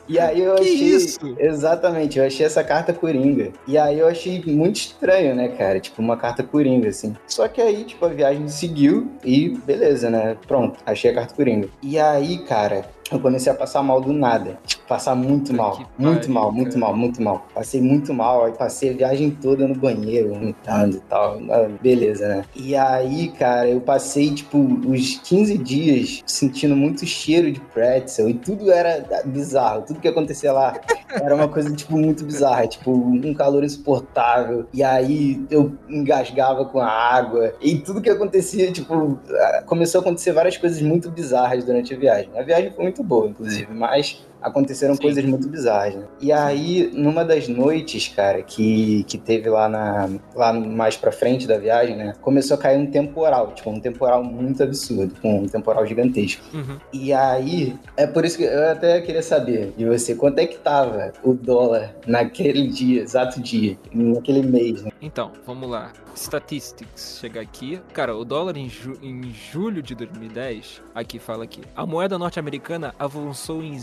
E 0.07 0.19
aí 0.19 0.41
eu 0.41 0.55
que 0.55 0.61
achei. 0.61 0.73
Isso? 0.75 1.35
Exatamente, 1.39 2.19
eu 2.19 2.25
achei 2.25 2.45
essa 2.45 2.63
carta 2.63 2.93
coringa. 2.93 3.51
E 3.67 3.77
aí 3.77 3.99
eu 3.99 4.07
achei 4.07 4.41
muito 4.45 4.77
estranho, 4.77 5.35
né, 5.35 5.49
cara? 5.49 5.79
Tipo, 5.79 6.01
uma 6.01 6.17
carta 6.17 6.43
coringa, 6.43 6.89
assim. 6.89 7.15
Só 7.27 7.47
que 7.47 7.61
aí, 7.61 7.83
tipo, 7.83 8.05
a 8.05 8.09
viagem 8.09 8.47
seguiu 8.47 9.11
e 9.23 9.49
beleza, 9.65 10.09
né? 10.09 10.37
Pronto, 10.47 10.79
achei 10.85 11.11
a 11.11 11.13
carta 11.13 11.33
coringa. 11.33 11.67
E 11.81 11.99
aí, 11.99 12.39
cara, 12.39 12.85
eu 13.11 13.19
comecei 13.19 13.51
a 13.51 13.55
passar 13.55 13.83
mal 13.83 13.99
do 13.99 14.13
nada. 14.13 14.57
Passar 14.87 15.15
muito 15.15 15.53
mal. 15.53 15.79
Muito 15.97 16.21
pariu, 16.21 16.33
mal, 16.33 16.51
muito 16.51 16.79
mal, 16.79 16.95
muito 16.95 17.21
mal. 17.21 17.47
Passei 17.53 17.81
muito 17.81 18.13
mal. 18.13 18.45
Aí 18.45 18.53
passei 18.53 18.89
a 18.89 18.93
viagem 18.93 19.31
toda 19.31 19.67
no 19.67 19.75
banheiro, 19.75 20.33
vomitando 20.33 20.97
e 20.97 20.99
tal. 21.01 21.39
Ah, 21.49 21.69
beleza, 21.81 22.27
né? 22.27 22.45
E 22.55 22.75
aí, 22.75 23.29
cara, 23.29 23.69
eu 23.69 23.81
passei, 23.81 24.33
tipo, 24.33 24.57
os 24.87 25.17
15 25.23 25.57
dias 25.57 26.23
sentindo 26.25 26.75
muito 26.75 27.05
cheiro 27.05 27.51
de 27.51 27.59
pretzel. 27.59 28.29
E 28.29 28.33
tudo 28.33 28.71
era 28.71 29.05
bizarro. 29.25 29.83
Tudo 29.83 29.99
que 29.99 30.07
acontecia 30.07 30.51
lá 30.51 30.73
era 31.09 31.35
uma 31.35 31.47
coisa, 31.47 31.73
tipo, 31.73 31.97
muito 31.97 32.25
bizarra. 32.25 32.67
Tipo, 32.67 32.91
um 32.91 33.33
calor 33.33 33.63
insuportável. 33.63 34.65
E 34.73 34.83
aí 34.83 35.45
eu 35.49 35.73
engasgava 35.89 36.65
com 36.65 36.79
a 36.79 36.89
água. 36.89 37.53
E 37.61 37.77
tudo 37.77 38.01
que 38.01 38.09
acontecia, 38.09 38.71
tipo, 38.71 39.19
começou 39.65 39.99
a 39.99 40.01
acontecer 40.01 40.33
várias 40.33 40.57
coisas 40.57 40.81
muito 40.81 41.09
bizarras 41.09 41.63
durante 41.63 41.93
a 41.93 41.97
viagem. 41.97 42.29
A 42.37 42.41
viagem 42.41 42.71
foi 42.71 42.83
muito 42.83 43.00
muito 43.01 43.07
boa, 43.07 43.29
inclusive, 43.29 43.73
mas 43.73 44.25
aconteceram 44.41 44.95
Sim. 44.95 45.01
coisas 45.01 45.23
muito 45.23 45.47
bizarras, 45.47 45.95
né? 45.95 46.05
E 46.19 46.31
aí, 46.31 46.91
numa 46.93 47.23
das 47.23 47.47
noites, 47.47 48.07
cara, 48.07 48.41
que, 48.41 49.03
que 49.03 49.17
teve 49.17 49.49
lá 49.49 49.69
na 49.69 50.09
lá 50.35 50.53
mais 50.53 50.95
pra 50.97 51.11
frente 51.11 51.47
da 51.47 51.57
viagem, 51.57 51.95
né? 51.95 52.13
Começou 52.21 52.55
a 52.55 52.59
cair 52.59 52.77
um 52.77 52.85
temporal, 52.85 53.53
tipo, 53.53 53.69
um 53.69 53.79
temporal 53.79 54.23
muito 54.23 54.63
absurdo, 54.63 55.13
um 55.23 55.45
temporal 55.45 55.85
gigantesco. 55.85 56.43
Uhum. 56.53 56.77
E 56.91 57.13
aí, 57.13 57.75
é 57.97 58.07
por 58.07 58.25
isso 58.25 58.37
que 58.37 58.43
eu 58.43 58.69
até 58.69 59.01
queria 59.01 59.23
saber 59.23 59.73
de 59.77 59.85
você, 59.85 60.15
quanto 60.15 60.39
é 60.39 60.47
que 60.47 60.57
tava 60.57 61.11
o 61.23 61.33
dólar 61.33 61.95
naquele 62.05 62.67
dia, 62.67 63.01
exato 63.01 63.41
dia, 63.41 63.77
naquele 63.93 64.41
mês, 64.41 64.81
né? 64.83 64.91
Então, 65.01 65.31
vamos 65.45 65.69
lá. 65.69 65.91
Statistics, 66.15 67.19
chegar 67.19 67.41
aqui. 67.41 67.81
Cara, 67.93 68.15
o 68.15 68.25
dólar 68.25 68.57
em, 68.57 68.69
ju 68.69 68.97
em 69.01 69.33
julho 69.51 69.81
de 69.81 69.95
2010, 69.95 70.81
aqui 70.93 71.19
fala 71.19 71.43
aqui, 71.43 71.61
a 71.75 71.85
moeda 71.85 72.17
norte-americana 72.17 72.93
avançou 72.99 73.63
em 73.63 73.77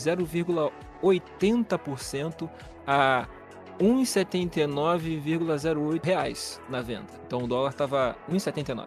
0,80% 0.48 2.48
a 2.86 3.26
1,79,08 3.80 6.04
reais 6.04 6.60
na 6.68 6.82
venda. 6.82 7.06
Então 7.26 7.44
o 7.44 7.46
dólar 7.46 7.70
estava 7.70 8.14
1,79. 8.30 8.84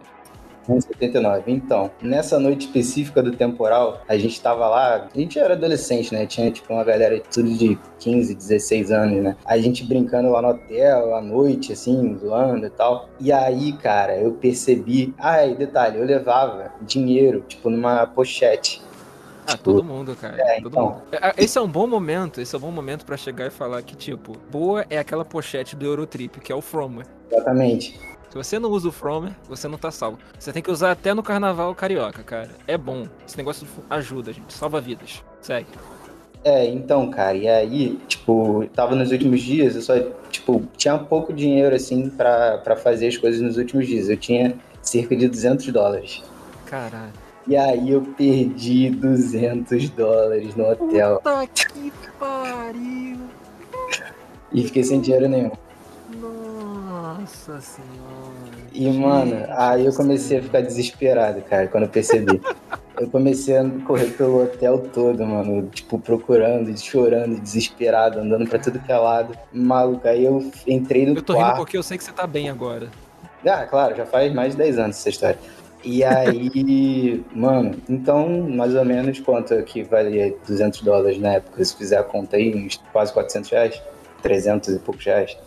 1,79. 0.70 1.44
Então, 1.48 1.90
nessa 2.02 2.40
noite 2.40 2.68
específica 2.68 3.24
do 3.24 3.32
temporal, 3.32 4.04
a 4.08 4.16
gente 4.16 4.40
tava 4.40 4.68
lá, 4.68 5.10
a 5.14 5.18
gente 5.18 5.40
era 5.40 5.56
adolescente, 5.56 6.14
né? 6.14 6.28
Tinha 6.28 6.52
tipo 6.52 6.72
uma 6.72 6.84
galera 6.84 7.20
tudo 7.34 7.52
de 7.52 7.80
15, 8.00 8.36
16 8.36 8.92
anos, 8.92 9.24
né? 9.24 9.36
A 9.44 9.58
gente 9.58 9.84
brincando 9.84 10.30
lá 10.30 10.40
no 10.42 10.50
hotel, 10.50 11.16
à 11.16 11.22
noite, 11.22 11.74
assim, 11.74 12.16
zoando 12.20 12.68
e 12.68 12.70
tal. 12.70 13.10
E 13.20 13.32
aí, 13.32 13.74
cara, 13.74 14.16
eu 14.18 14.34
percebi. 14.34 15.16
E 15.20 15.56
detalhe, 15.56 15.98
eu 15.98 16.06
levava 16.06 16.72
dinheiro, 16.82 17.44
tipo, 17.48 17.68
numa 17.70 18.06
pochete. 18.06 18.84
Ah, 19.46 19.58
todo 19.58 19.84
mundo, 19.84 20.16
cara. 20.16 20.36
É, 20.40 20.62
todo 20.62 20.72
então... 20.72 20.86
mundo. 20.86 21.02
Esse 21.38 21.58
é 21.58 21.62
um 21.62 21.68
bom 21.68 21.88
momento, 21.88 22.40
esse 22.40 22.56
é 22.56 22.58
um 22.58 22.62
bom 22.62 22.72
momento 22.72 23.06
para 23.06 23.18
chegar 23.18 23.48
e 23.48 23.50
falar 23.50 23.82
que, 23.82 23.96
tipo, 23.96 24.38
boa 24.52 24.86
é 24.90 24.98
aquela 24.98 25.26
pochete 25.26 25.76
do 25.76 25.86
Eurotrip, 25.86 26.40
que 26.40 26.52
é 26.52 26.56
o 26.56 26.62
Frommer. 26.62 27.06
Exatamente. 27.32 28.00
Se 28.30 28.38
você 28.38 28.58
não 28.58 28.70
usa 28.70 28.88
o 28.88 28.92
Fromer, 28.94 29.34
você 29.50 29.68
não 29.68 29.78
tá 29.78 29.92
salvo. 29.92 30.18
Você 30.40 30.54
tem 30.54 30.64
que 30.64 30.72
usar 30.72 30.92
até 30.92 31.14
no 31.14 31.22
carnaval 31.22 31.76
carioca, 31.76 32.24
cara. 32.24 32.50
É 32.66 32.78
bom. 32.78 33.06
Esse 33.28 33.38
negócio 33.38 33.68
ajuda, 33.90 34.32
gente. 34.32 34.54
Salva 34.54 34.80
vidas. 34.80 35.22
Segue. 35.42 35.68
É, 36.44 36.66
então, 36.66 37.10
cara, 37.10 37.36
e 37.38 37.48
aí, 37.48 38.00
tipo, 38.08 38.66
tava 38.74 38.96
nos 38.96 39.12
últimos 39.12 39.42
dias, 39.42 39.76
eu 39.76 39.82
só, 39.82 39.94
tipo, 40.30 40.64
tinha 40.78 40.98
pouco 40.98 41.34
dinheiro, 41.34 41.76
assim, 41.76 42.10
para 42.10 42.76
fazer 42.78 43.10
as 43.10 43.18
coisas 43.18 43.42
nos 43.42 43.58
últimos 43.58 43.86
dias. 43.86 44.08
Eu 44.08 44.18
tinha 44.18 44.56
cerca 44.82 45.16
de 45.16 45.28
200 45.28 45.68
dólares. 45.68 46.24
Caralho. 46.66 47.12
E 47.48 47.58
aí 47.58 47.92
eu 47.92 48.02
perdi 48.02 48.90
200 48.90 49.90
dólares 49.90 50.56
no 50.56 50.70
hotel. 50.70 51.22
Puta 51.24 51.48
que 51.48 51.92
pariu! 52.20 53.18
E 54.54 54.64
fiquei 54.64 54.84
sem 54.84 55.02
dinheiro 55.02 55.28
nenhum. 55.28 55.52
Nossa 56.20 57.60
senhora. 57.62 58.62
E, 58.74 58.90
mano, 58.92 59.46
aí 59.50 59.86
eu 59.86 59.94
comecei 59.94 60.40
a 60.40 60.44
ficar 60.44 60.62
desesperado, 60.62 61.42
cara, 61.42 61.68
quando 61.68 61.84
eu 61.84 61.90
percebi. 61.90 62.42
eu 63.00 63.10
comecei 63.10 63.58
a 63.58 63.70
correr 63.86 64.12
pelo 64.12 64.44
hotel 64.44 64.80
todo, 64.94 65.26
mano, 65.26 65.68
tipo, 65.70 65.98
procurando, 65.98 66.78
chorando, 66.78 67.40
desesperado, 67.40 68.20
andando 68.20 68.48
pra 68.48 68.60
tudo 68.60 68.80
que 68.80 68.92
é 68.92 68.98
lado. 68.98 69.36
Maluco, 69.52 70.08
aí 70.08 70.26
eu 70.26 70.52
entrei 70.68 71.06
no 71.06 71.14
quarto. 71.14 71.18
Eu 71.18 71.24
tô 71.24 71.34
quarto. 71.34 71.48
rindo 71.48 71.58
porque 71.58 71.78
eu 71.78 71.84
sei 71.84 71.98
que 71.98 72.04
você 72.04 72.12
tá 72.12 72.28
bem 72.28 72.50
agora. 72.50 72.90
Ah, 73.46 73.66
claro, 73.66 73.96
já 73.96 74.06
faz 74.06 74.32
mais 74.34 74.52
de 74.52 74.60
10 74.60 74.78
anos 74.78 74.98
essa 74.98 75.10
história. 75.10 75.40
E 75.84 76.04
aí, 76.04 77.26
mano, 77.34 77.76
então, 77.90 78.48
mais 78.50 78.76
ou 78.76 78.86
menos 78.86 79.20
quanto 79.20 79.62
que 79.64 79.84
valia 79.84 80.36
200 80.48 80.82
dólares 80.82 81.20
na 81.20 81.34
época? 81.34 81.64
Se 81.66 81.76
fizer 81.76 81.98
a 81.98 82.04
conta 82.04 82.38
aí, 82.38 82.54
uns 82.56 82.78
quase 82.92 83.12
400 83.12 83.50
reais? 83.50 83.82
300 84.22 84.76
e 84.76 84.80
poucos 84.80 85.04
reais? 85.06 85.38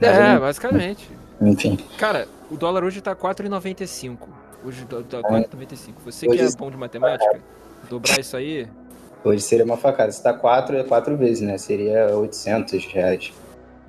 É, 0.00 0.38
basicamente. 0.38 1.10
Enfim. 1.40 1.78
Cara, 1.98 2.26
o 2.50 2.56
dólar 2.56 2.84
hoje 2.84 3.02
tá 3.02 3.14
4,95. 3.14 4.16
Hoje 4.64 4.86
tá 4.86 5.18
4,95. 5.18 5.92
Você 6.06 6.28
hoje 6.28 6.38
que 6.38 6.44
é 6.44 6.56
bom 6.56 6.70
de 6.70 6.76
matemática, 6.76 7.40
dobrar 7.90 8.18
isso 8.18 8.36
aí... 8.36 8.66
Hoje 9.22 9.42
seria 9.42 9.64
uma 9.64 9.76
facada. 9.76 10.10
Se 10.12 10.22
tá 10.22 10.32
4, 10.32 10.76
é 10.76 10.84
4 10.84 11.16
vezes, 11.16 11.42
né? 11.42 11.58
Seria 11.58 12.16
800 12.16 12.86
reais. 12.86 13.32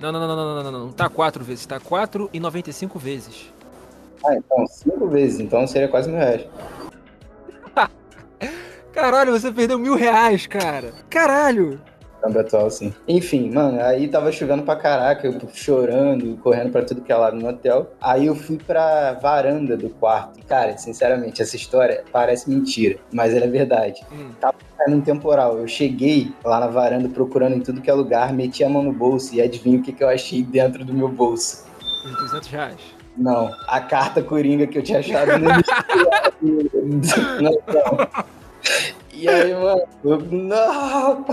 Não, 0.00 0.10
não, 0.10 0.20
não, 0.20 0.36
não, 0.36 0.36
não, 0.36 0.62
não, 0.64 0.72
não. 0.72 0.86
Não 0.86 0.92
tá 0.92 1.08
4 1.08 1.44
vezes. 1.44 1.64
Tá 1.64 1.78
4,95 1.78 2.98
vezes. 2.98 3.52
Ah, 4.24 4.34
então, 4.34 4.66
5 4.66 5.08
vezes. 5.08 5.40
Então 5.40 5.66
seria 5.66 5.88
quase 5.88 6.08
mil 6.08 6.18
reais. 6.18 6.46
Caralho, 8.92 9.32
você 9.32 9.52
perdeu 9.52 9.78
mil 9.78 9.94
reais, 9.94 10.46
cara. 10.46 10.92
Caralho 11.08 11.80
câmbio 12.20 12.40
atual, 12.40 12.70
sim. 12.70 12.92
Enfim, 13.06 13.50
mano, 13.50 13.80
aí 13.80 14.08
tava 14.08 14.30
chovendo 14.30 14.62
pra 14.62 14.76
caraca, 14.76 15.26
eu 15.26 15.38
chorando, 15.52 16.36
correndo 16.38 16.70
pra 16.70 16.84
tudo 16.84 17.00
que 17.00 17.12
é 17.12 17.16
lado 17.16 17.36
no 17.36 17.48
hotel. 17.48 17.92
Aí 18.00 18.26
eu 18.26 18.34
fui 18.34 18.58
pra 18.58 19.14
varanda 19.14 19.76
do 19.76 19.88
quarto. 19.88 20.44
Cara, 20.46 20.76
sinceramente, 20.76 21.40
essa 21.42 21.56
história 21.56 22.04
parece 22.12 22.48
mentira, 22.48 22.98
mas 23.12 23.34
ela 23.34 23.46
é 23.46 23.48
verdade. 23.48 24.04
Hum. 24.12 24.30
Tava 24.40 24.56
num 24.88 25.00
temporal. 25.00 25.58
Eu 25.58 25.66
cheguei 25.66 26.32
lá 26.44 26.60
na 26.60 26.66
varanda 26.68 27.08
procurando 27.08 27.56
em 27.56 27.60
tudo 27.60 27.80
que 27.80 27.90
é 27.90 27.94
lugar, 27.94 28.32
meti 28.32 28.62
a 28.62 28.68
mão 28.68 28.82
no 28.82 28.92
bolso 28.92 29.34
e 29.34 29.40
adivinha 29.40 29.78
o 29.78 29.82
que, 29.82 29.92
que 29.92 30.02
eu 30.02 30.08
achei 30.08 30.42
dentro 30.42 30.84
do 30.84 30.92
meu 30.92 31.08
bolso? 31.08 31.64
Uns 32.06 32.16
200 32.16 32.48
reais. 32.48 32.97
Não, 33.18 33.52
a 33.66 33.80
carta 33.80 34.22
coringa 34.22 34.66
que 34.66 34.78
eu 34.78 34.82
tinha 34.82 35.00
achado 35.00 35.32
no 35.38 35.48
não, 37.42 37.50
não. 37.50 38.24
E 39.12 39.28
aí, 39.28 39.52
mano, 39.52 39.82
eu, 40.04 40.20
não! 40.30 41.24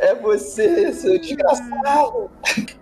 É 0.00 0.14
você, 0.14 0.90
seu 0.92 1.20
desgraçado! 1.20 2.30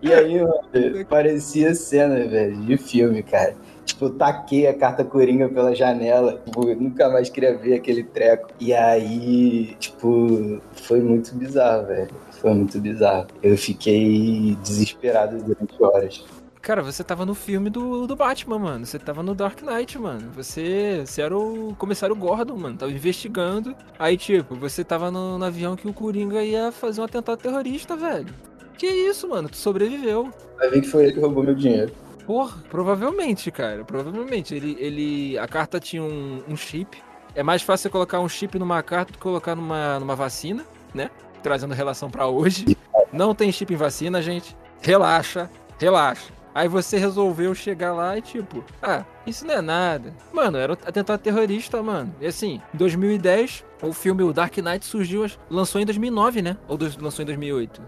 E 0.00 0.12
aí, 0.12 0.40
mano, 0.40 1.06
parecia 1.08 1.74
cena, 1.74 2.24
velho, 2.26 2.56
de 2.56 2.76
filme, 2.76 3.22
cara. 3.24 3.56
Tipo, 3.84 4.06
eu 4.06 4.10
taquei 4.10 4.66
a 4.66 4.74
carta 4.74 5.04
coringa 5.04 5.48
pela 5.48 5.74
janela. 5.74 6.40
Tipo, 6.44 6.66
nunca 6.74 7.08
mais 7.08 7.28
queria 7.30 7.56
ver 7.56 7.74
aquele 7.74 8.04
treco. 8.04 8.48
E 8.60 8.72
aí, 8.74 9.74
tipo, 9.80 10.60
foi 10.72 11.00
muito 11.00 11.34
bizarro, 11.34 11.86
velho. 11.86 12.14
Foi 12.32 12.52
muito 12.54 12.78
bizarro. 12.78 13.26
Eu 13.42 13.56
fiquei 13.56 14.56
desesperado 14.62 15.38
durante 15.42 15.82
horas. 15.82 16.24
Cara, 16.66 16.82
você 16.82 17.04
tava 17.04 17.24
no 17.24 17.32
filme 17.32 17.70
do, 17.70 18.08
do 18.08 18.16
Batman, 18.16 18.58
mano. 18.58 18.84
Você 18.84 18.98
tava 18.98 19.22
no 19.22 19.36
Dark 19.36 19.62
Knight, 19.62 19.96
mano. 20.00 20.32
Você, 20.34 21.04
você 21.06 21.22
era 21.22 21.38
o 21.38 21.76
comissário 21.78 22.16
Gordon, 22.16 22.56
mano. 22.56 22.76
Tava 22.76 22.90
investigando. 22.90 23.72
Aí, 23.96 24.16
tipo, 24.16 24.56
você 24.56 24.82
tava 24.82 25.08
no, 25.08 25.38
no 25.38 25.44
avião 25.44 25.76
que 25.76 25.86
o 25.86 25.92
Coringa 25.92 26.42
ia 26.42 26.72
fazer 26.72 27.00
um 27.00 27.04
atentado 27.04 27.38
terrorista, 27.38 27.94
velho. 27.94 28.34
Que 28.76 28.84
isso, 28.84 29.28
mano? 29.28 29.48
Tu 29.48 29.56
sobreviveu. 29.56 30.28
Vai 30.58 30.68
ver 30.68 30.80
que 30.80 30.88
foi 30.88 31.04
ele 31.04 31.12
que 31.12 31.20
roubou 31.20 31.44
meu 31.44 31.54
dinheiro. 31.54 31.92
Porra, 32.26 32.60
provavelmente, 32.68 33.48
cara. 33.52 33.84
Provavelmente. 33.84 34.52
Ele. 34.52 34.76
ele 34.80 35.38
a 35.38 35.46
carta 35.46 35.78
tinha 35.78 36.02
um, 36.02 36.42
um 36.48 36.56
chip. 36.56 37.00
É 37.36 37.44
mais 37.44 37.62
fácil 37.62 37.90
colocar 37.90 38.18
um 38.18 38.28
chip 38.28 38.58
numa 38.58 38.82
carta 38.82 39.12
do 39.12 39.18
que 39.18 39.22
colocar 39.22 39.54
numa, 39.54 40.00
numa 40.00 40.16
vacina, 40.16 40.66
né? 40.92 41.12
Trazendo 41.44 41.74
relação 41.74 42.10
para 42.10 42.26
hoje. 42.26 42.76
Não 43.12 43.36
tem 43.36 43.52
chip 43.52 43.72
em 43.72 43.76
vacina, 43.76 44.20
gente. 44.20 44.56
Relaxa, 44.80 45.48
relaxa. 45.78 46.34
Aí 46.56 46.68
você 46.68 46.96
resolveu 46.96 47.54
chegar 47.54 47.92
lá 47.92 48.16
e 48.16 48.22
tipo, 48.22 48.64
ah, 48.82 49.04
isso 49.26 49.46
não 49.46 49.56
é 49.56 49.60
nada. 49.60 50.14
Mano, 50.32 50.56
era 50.56 50.72
atentado 50.72 51.20
terrorista, 51.20 51.82
mano. 51.82 52.14
E 52.18 52.26
assim, 52.26 52.62
em 52.72 52.78
2010, 52.78 53.62
o 53.82 53.92
filme 53.92 54.22
O 54.22 54.32
Dark 54.32 54.56
Knight 54.56 54.86
surgiu, 54.86 55.26
lançou 55.50 55.82
em 55.82 55.84
2009, 55.84 56.40
né? 56.40 56.56
Ou 56.66 56.78
lançou 56.98 57.22
em 57.22 57.26
2008? 57.26 57.82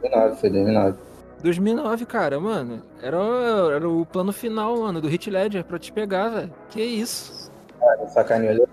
2009, 0.00 0.40
foi 0.40 0.48
2009. 0.48 0.98
2009, 1.42 2.06
cara, 2.06 2.40
mano. 2.40 2.82
Era, 3.02 3.18
era 3.74 3.86
o 3.86 4.06
plano 4.06 4.32
final, 4.32 4.78
mano, 4.78 4.98
do 4.98 5.08
Hit 5.08 5.28
Ledger 5.28 5.62
pra 5.62 5.78
te 5.78 5.92
pegar, 5.92 6.30
velho. 6.30 6.54
Que 6.70 6.80
isso? 6.80 7.52
Ah, 7.82 8.06
sacaneou. 8.06 8.66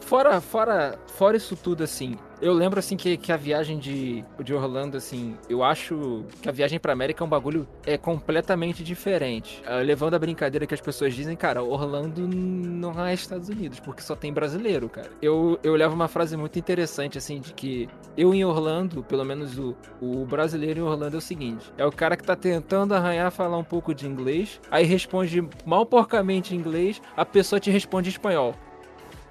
Fora, 0.00 0.42
fora, 0.42 0.98
fora 1.06 1.38
isso 1.38 1.56
tudo, 1.56 1.84
assim, 1.84 2.18
eu 2.40 2.52
lembro, 2.52 2.78
assim, 2.78 2.96
que, 2.96 3.16
que 3.16 3.32
a 3.32 3.36
viagem 3.36 3.78
de, 3.78 4.24
de 4.42 4.54
Orlando, 4.54 4.96
assim, 4.96 5.36
eu 5.48 5.62
acho 5.62 6.24
que 6.40 6.48
a 6.48 6.52
viagem 6.52 6.78
pra 6.78 6.92
América 6.92 7.22
é 7.22 7.26
um 7.26 7.28
bagulho 7.28 7.66
é 7.84 7.96
completamente 7.98 8.82
diferente. 8.82 9.62
Uh, 9.66 9.84
levando 9.84 10.14
a 10.14 10.18
brincadeira 10.18 10.66
que 10.66 10.74
as 10.74 10.80
pessoas 10.80 11.14
dizem, 11.14 11.36
cara, 11.36 11.62
Orlando 11.62 12.26
não 12.26 13.06
é 13.06 13.14
Estados 13.14 13.48
Unidos, 13.48 13.80
porque 13.80 14.02
só 14.02 14.16
tem 14.16 14.32
brasileiro, 14.32 14.88
cara. 14.88 15.10
Eu, 15.20 15.58
eu 15.62 15.74
levo 15.74 15.94
uma 15.94 16.08
frase 16.08 16.36
muito 16.36 16.58
interessante, 16.58 17.18
assim, 17.18 17.40
de 17.40 17.52
que 17.52 17.88
eu 18.16 18.34
em 18.34 18.44
Orlando, 18.44 19.02
pelo 19.02 19.24
menos 19.24 19.58
o, 19.58 19.76
o 20.00 20.24
brasileiro 20.24 20.80
em 20.80 20.82
Orlando 20.82 21.16
é 21.16 21.18
o 21.18 21.22
seguinte: 21.22 21.72
é 21.76 21.84
o 21.84 21.92
cara 21.92 22.16
que 22.16 22.24
tá 22.24 22.36
tentando 22.36 22.94
arranhar 22.94 23.30
falar 23.30 23.56
um 23.56 23.64
pouco 23.64 23.94
de 23.94 24.06
inglês, 24.06 24.60
aí 24.70 24.84
responde 24.84 25.46
mal 25.64 25.84
porcamente 25.86 26.54
inglês, 26.54 27.00
a 27.16 27.24
pessoa 27.24 27.60
te 27.60 27.70
responde 27.70 28.08
em 28.08 28.12
espanhol. 28.12 28.54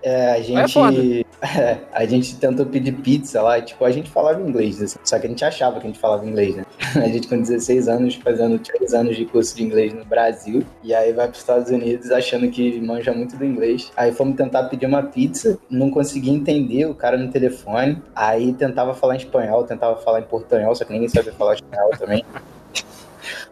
É, 0.01 0.31
a 0.31 0.39
é 0.39 0.43
gente. 0.43 1.25
É, 1.41 1.77
a 1.91 2.05
gente 2.05 2.35
tentou 2.37 2.65
pedir 2.65 2.93
pizza 2.93 3.41
lá, 3.41 3.61
tipo, 3.61 3.83
a 3.85 3.91
gente 3.91 4.09
falava 4.09 4.41
inglês, 4.41 4.81
assim, 4.81 4.99
só 5.03 5.19
que 5.19 5.25
a 5.25 5.29
gente 5.29 5.43
achava 5.43 5.79
que 5.79 5.87
a 5.87 5.89
gente 5.89 5.99
falava 5.99 6.25
inglês, 6.25 6.55
né? 6.55 6.65
A 6.95 7.07
gente 7.07 7.27
com 7.27 7.39
16 7.39 7.87
anos, 7.87 8.15
fazendo 8.15 8.57
3 8.57 8.93
anos 8.93 9.15
de 9.15 9.25
curso 9.25 9.55
de 9.55 9.63
inglês 9.63 9.93
no 9.93 10.03
Brasil, 10.05 10.63
e 10.83 10.93
aí 10.93 11.13
vai 11.13 11.27
para 11.27 11.33
os 11.33 11.39
Estados 11.39 11.69
Unidos 11.69 12.09
achando 12.09 12.49
que 12.49 12.81
manja 12.81 13.13
muito 13.13 13.37
do 13.37 13.45
inglês. 13.45 13.91
Aí 13.95 14.11
fomos 14.11 14.35
tentar 14.35 14.63
pedir 14.63 14.85
uma 14.85 15.03
pizza, 15.03 15.59
não 15.69 15.91
conseguia 15.91 16.33
entender 16.33 16.85
o 16.85 16.95
cara 16.95 17.17
no 17.17 17.29
telefone, 17.29 18.01
aí 18.15 18.53
tentava 18.53 18.93
falar 18.95 19.15
em 19.15 19.17
espanhol, 19.17 19.63
tentava 19.65 19.97
falar 19.97 20.21
em 20.21 20.23
portunhol, 20.23 20.73
só 20.73 20.83
que 20.83 20.93
ninguém 20.93 21.09
sabia 21.09 21.33
falar 21.33 21.55
espanhol 21.55 21.91
também. 21.91 22.23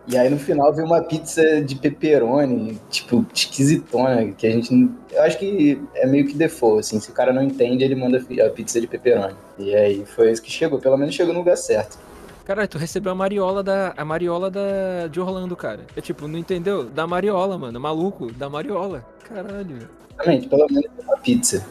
E 0.07 0.17
aí 0.17 0.29
no 0.29 0.39
final 0.39 0.73
veio 0.73 0.87
uma 0.87 1.01
pizza 1.01 1.61
de 1.61 1.75
pepperoni, 1.75 2.79
tipo, 2.89 3.25
esquisitona, 3.33 4.31
que 4.31 4.47
a 4.47 4.51
gente. 4.51 4.89
Eu 5.11 5.21
acho 5.23 5.37
que 5.37 5.81
é 5.95 6.07
meio 6.07 6.25
que 6.25 6.33
default, 6.33 6.79
assim. 6.79 6.99
Se 6.99 7.09
o 7.09 7.13
cara 7.13 7.33
não 7.33 7.43
entende, 7.43 7.83
ele 7.83 7.95
manda 7.95 8.17
a 8.17 8.49
pizza 8.49 8.79
de 8.79 8.87
pepperoni. 8.87 9.35
E 9.57 9.75
aí 9.75 10.05
foi 10.05 10.31
isso 10.31 10.41
que 10.41 10.49
chegou. 10.49 10.79
Pelo 10.79 10.97
menos 10.97 11.13
chegou 11.13 11.33
no 11.33 11.39
lugar 11.39 11.57
certo. 11.57 11.99
Caralho, 12.45 12.69
tu 12.69 12.77
recebeu 12.77 13.11
a 13.11 13.15
mariola 13.15 13.61
da. 13.61 13.93
A 13.97 14.05
mariola 14.05 14.49
da. 14.49 15.07
de 15.11 15.19
Orlando, 15.19 15.55
cara. 15.57 15.81
É 15.95 15.99
tipo, 15.99 16.25
não 16.29 16.39
entendeu? 16.39 16.85
Da 16.85 17.05
mariola, 17.05 17.57
mano. 17.57 17.77
Maluco, 17.77 18.31
da 18.31 18.49
mariola. 18.49 19.05
Caralho. 19.27 19.89
Exatamente, 20.17 20.47
pelo 20.47 20.67
menos 20.71 20.89
uma 21.03 21.17
pizza. 21.17 21.67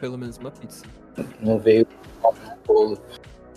Pelo 0.00 0.16
menos 0.16 0.38
uma 0.38 0.50
pizza. 0.50 0.84
Não 1.40 1.58
veio 1.58 1.86
um 2.24 2.32
bolo. 2.66 2.98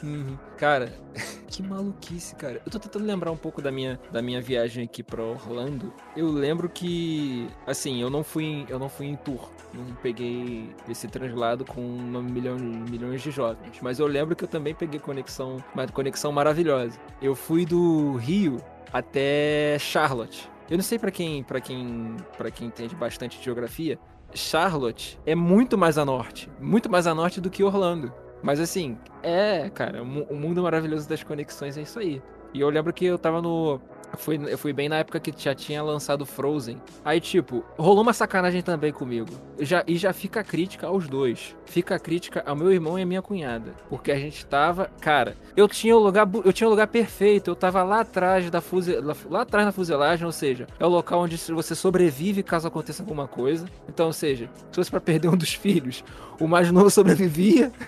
Uhum. 0.04 0.38
Cara, 0.58 0.92
que 1.46 1.64
maluquice, 1.64 2.36
cara. 2.36 2.62
Eu 2.66 2.72
tô 2.72 2.80
tentando 2.80 3.06
lembrar 3.06 3.32
um 3.32 3.38
pouco 3.38 3.62
da 3.62 3.72
minha, 3.72 4.00
da 4.12 4.22
minha 4.22 4.42
viagem 4.42 4.84
aqui 4.84 5.02
pra 5.04 5.24
Orlando. 5.24 5.94
Eu 6.16 6.28
lembro 6.32 6.70
que, 6.70 7.48
assim, 7.66 8.02
eu 8.02 8.10
não 8.10 8.24
fui 8.24 8.66
eu 8.70 8.80
não 8.80 8.90
fui 8.90 9.08
em 9.08 9.16
tour. 9.16 9.50
Não 9.74 9.96
peguei 9.96 10.74
esse 10.90 11.08
translado 11.08 11.66
com 11.66 11.82
um 11.82 12.22
milhão, 12.22 12.58
milhões 12.58 13.22
de 13.22 13.32
jovens. 13.32 13.80
Mas 13.82 14.00
eu 14.00 14.08
lembro 14.08 14.36
que 14.36 14.44
eu 14.44 14.48
também 14.48 14.74
peguei 14.74 15.00
conexão, 15.00 15.58
uma 15.74 15.88
conexão 15.88 16.32
maravilhosa. 16.32 17.00
Eu 17.22 17.36
fui 17.36 17.66
do 17.66 18.16
Rio 18.16 18.58
até 18.92 19.78
Charlotte. 19.80 20.50
Eu 20.70 20.78
não 20.78 20.84
sei 20.84 20.98
para 20.98 21.12
quem, 21.12 21.44
para 21.44 21.62
quem, 21.62 22.16
para 22.38 22.50
quem 22.50 22.68
entende 22.68 22.96
bastante 22.96 23.42
geografia, 23.44 24.00
Charlotte 24.34 25.20
é 25.26 25.36
muito 25.36 25.78
mais 25.78 25.98
a 25.98 26.06
norte, 26.06 26.50
muito 26.60 26.90
mais 26.90 27.06
a 27.06 27.14
norte 27.14 27.40
do 27.40 27.50
que 27.50 27.64
Orlando. 27.64 28.12
Mas 28.46 28.60
assim, 28.60 28.96
é, 29.24 29.72
cara, 29.72 30.04
o 30.04 30.36
mundo 30.36 30.62
maravilhoso 30.62 31.10
das 31.10 31.24
conexões 31.24 31.80
é 31.80 31.82
isso 31.82 31.98
aí. 31.98 32.22
E 32.54 32.62
eu 32.62 32.70
lembro 32.70 32.94
que 32.94 33.04
eu 33.04 33.18
tava 33.18 33.42
no. 33.42 33.82
Eu 34.14 34.18
fui, 34.20 34.40
eu 34.48 34.58
fui 34.58 34.72
bem 34.72 34.88
na 34.88 34.98
época 34.98 35.20
que 35.20 35.34
já 35.36 35.56
tinha 35.56 35.82
lançado 35.82 36.28
Frozen. 36.28 36.80
Aí, 37.04 37.20
tipo, 37.20 37.66
rolou 37.76 38.04
uma 38.04 38.14
sacanagem 38.14 38.62
também 38.62 38.94
comigo. 38.94 39.32
Já, 39.60 39.84
e 39.88 39.98
já 39.98 40.14
fica 40.14 40.42
a 40.42 40.44
crítica 40.44 40.86
aos 40.86 41.08
dois. 41.08 41.56
Fica 41.66 41.96
a 41.96 42.00
crítica 42.00 42.44
ao 42.46 42.56
meu 42.56 42.72
irmão 42.72 43.00
e 43.00 43.02
à 43.02 43.06
minha 43.06 43.22
cunhada. 43.22 43.74
Porque 43.90 44.12
a 44.12 44.16
gente 44.16 44.46
tava. 44.46 44.92
Cara, 45.02 45.36
eu 45.58 45.68
tinha 45.68 45.98
o 45.98 46.00
lugar, 46.00 46.30
eu 46.46 46.54
tinha 46.54 46.68
o 46.68 46.70
lugar 46.70 46.86
perfeito. 46.86 47.50
Eu 47.50 47.56
tava 47.56 47.82
lá 47.82 48.02
atrás 48.02 48.48
da 48.52 48.62
fuselagem. 48.62 49.26
Lá 49.28 49.42
atrás 49.42 49.66
da 49.66 49.72
fuselagem, 49.72 50.24
ou 50.24 50.32
seja, 50.32 50.68
é 50.80 50.86
o 50.86 50.90
local 50.90 51.22
onde 51.22 51.36
você 51.36 51.74
sobrevive 51.74 52.44
caso 52.44 52.68
aconteça 52.68 53.02
alguma 53.02 53.28
coisa. 53.28 53.66
Então, 53.90 54.06
ou 54.06 54.14
seja, 54.14 54.52
se 54.72 54.76
fosse 54.76 54.92
pra 54.92 55.02
perder 55.02 55.30
um 55.30 55.36
dos 55.36 55.56
filhos, 55.56 56.04
o 56.40 56.48
mais 56.48 56.72
novo 56.72 56.92
sobrevivia. 56.92 57.72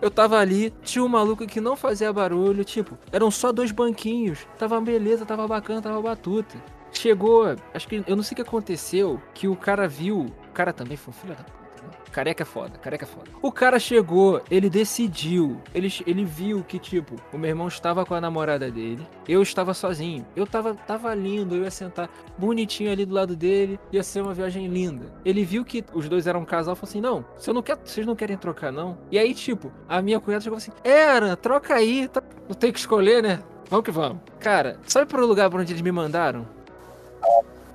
Eu 0.00 0.10
tava 0.10 0.38
ali, 0.38 0.70
tinha 0.82 1.04
um 1.04 1.08
maluco 1.08 1.46
que 1.46 1.60
não 1.60 1.76
fazia 1.76 2.12
barulho, 2.12 2.64
tipo, 2.64 2.98
eram 3.10 3.30
só 3.30 3.52
dois 3.52 3.70
banquinhos. 3.70 4.46
Tava 4.58 4.80
beleza, 4.80 5.24
tava 5.24 5.46
bacana, 5.46 5.80
tava 5.80 6.00
batuta. 6.00 6.56
Chegou, 6.92 7.56
acho 7.72 7.88
que 7.88 8.04
eu 8.06 8.14
não 8.14 8.22
sei 8.22 8.34
o 8.34 8.36
que 8.36 8.42
aconteceu, 8.42 9.20
que 9.32 9.48
o 9.48 9.56
cara 9.56 9.88
viu. 9.88 10.26
O 10.48 10.52
cara 10.52 10.72
também 10.72 10.96
foi 10.96 11.12
um 11.12 11.16
filho 11.16 11.34
da 11.34 11.63
Careca 12.14 12.44
é 12.44 12.46
foda, 12.46 12.78
careca 12.78 13.04
é 13.04 13.08
foda. 13.08 13.28
O 13.42 13.50
cara 13.50 13.76
chegou, 13.76 14.40
ele 14.48 14.70
decidiu, 14.70 15.60
ele, 15.74 15.92
ele 16.06 16.24
viu 16.24 16.62
que, 16.62 16.78
tipo, 16.78 17.16
o 17.32 17.36
meu 17.36 17.50
irmão 17.50 17.66
estava 17.66 18.06
com 18.06 18.14
a 18.14 18.20
namorada 18.20 18.70
dele, 18.70 19.04
eu 19.26 19.42
estava 19.42 19.74
sozinho. 19.74 20.24
Eu 20.36 20.46
tava, 20.46 20.76
tava 20.76 21.12
lindo, 21.12 21.56
eu 21.56 21.64
ia 21.64 21.72
sentar 21.72 22.08
bonitinho 22.38 22.92
ali 22.92 23.04
do 23.04 23.12
lado 23.12 23.34
dele, 23.34 23.80
ia 23.90 24.04
ser 24.04 24.20
uma 24.20 24.32
viagem 24.32 24.68
linda. 24.68 25.12
Ele 25.24 25.44
viu 25.44 25.64
que 25.64 25.84
os 25.92 26.08
dois 26.08 26.28
eram 26.28 26.42
um 26.42 26.44
casal, 26.44 26.76
falou 26.76 26.88
assim: 26.88 27.00
não, 27.00 27.24
você 27.36 27.52
não 27.52 27.62
quer, 27.62 27.76
vocês 27.84 28.06
não 28.06 28.14
querem 28.14 28.36
trocar, 28.36 28.70
não? 28.70 28.96
E 29.10 29.18
aí, 29.18 29.34
tipo, 29.34 29.72
a 29.88 30.00
minha 30.00 30.20
cunhada 30.20 30.44
chegou 30.44 30.58
assim: 30.58 30.70
era, 30.84 31.34
troca 31.34 31.74
aí, 31.74 32.08
não 32.48 32.54
tem 32.54 32.70
que 32.70 32.78
escolher, 32.78 33.24
né? 33.24 33.42
Vamos 33.68 33.86
que 33.86 33.90
vamos. 33.90 34.22
Cara, 34.38 34.78
sabe 34.86 35.06
pro 35.10 35.26
lugar 35.26 35.50
pra 35.50 35.60
onde 35.60 35.72
eles 35.72 35.82
me 35.82 35.90
mandaram? 35.90 36.46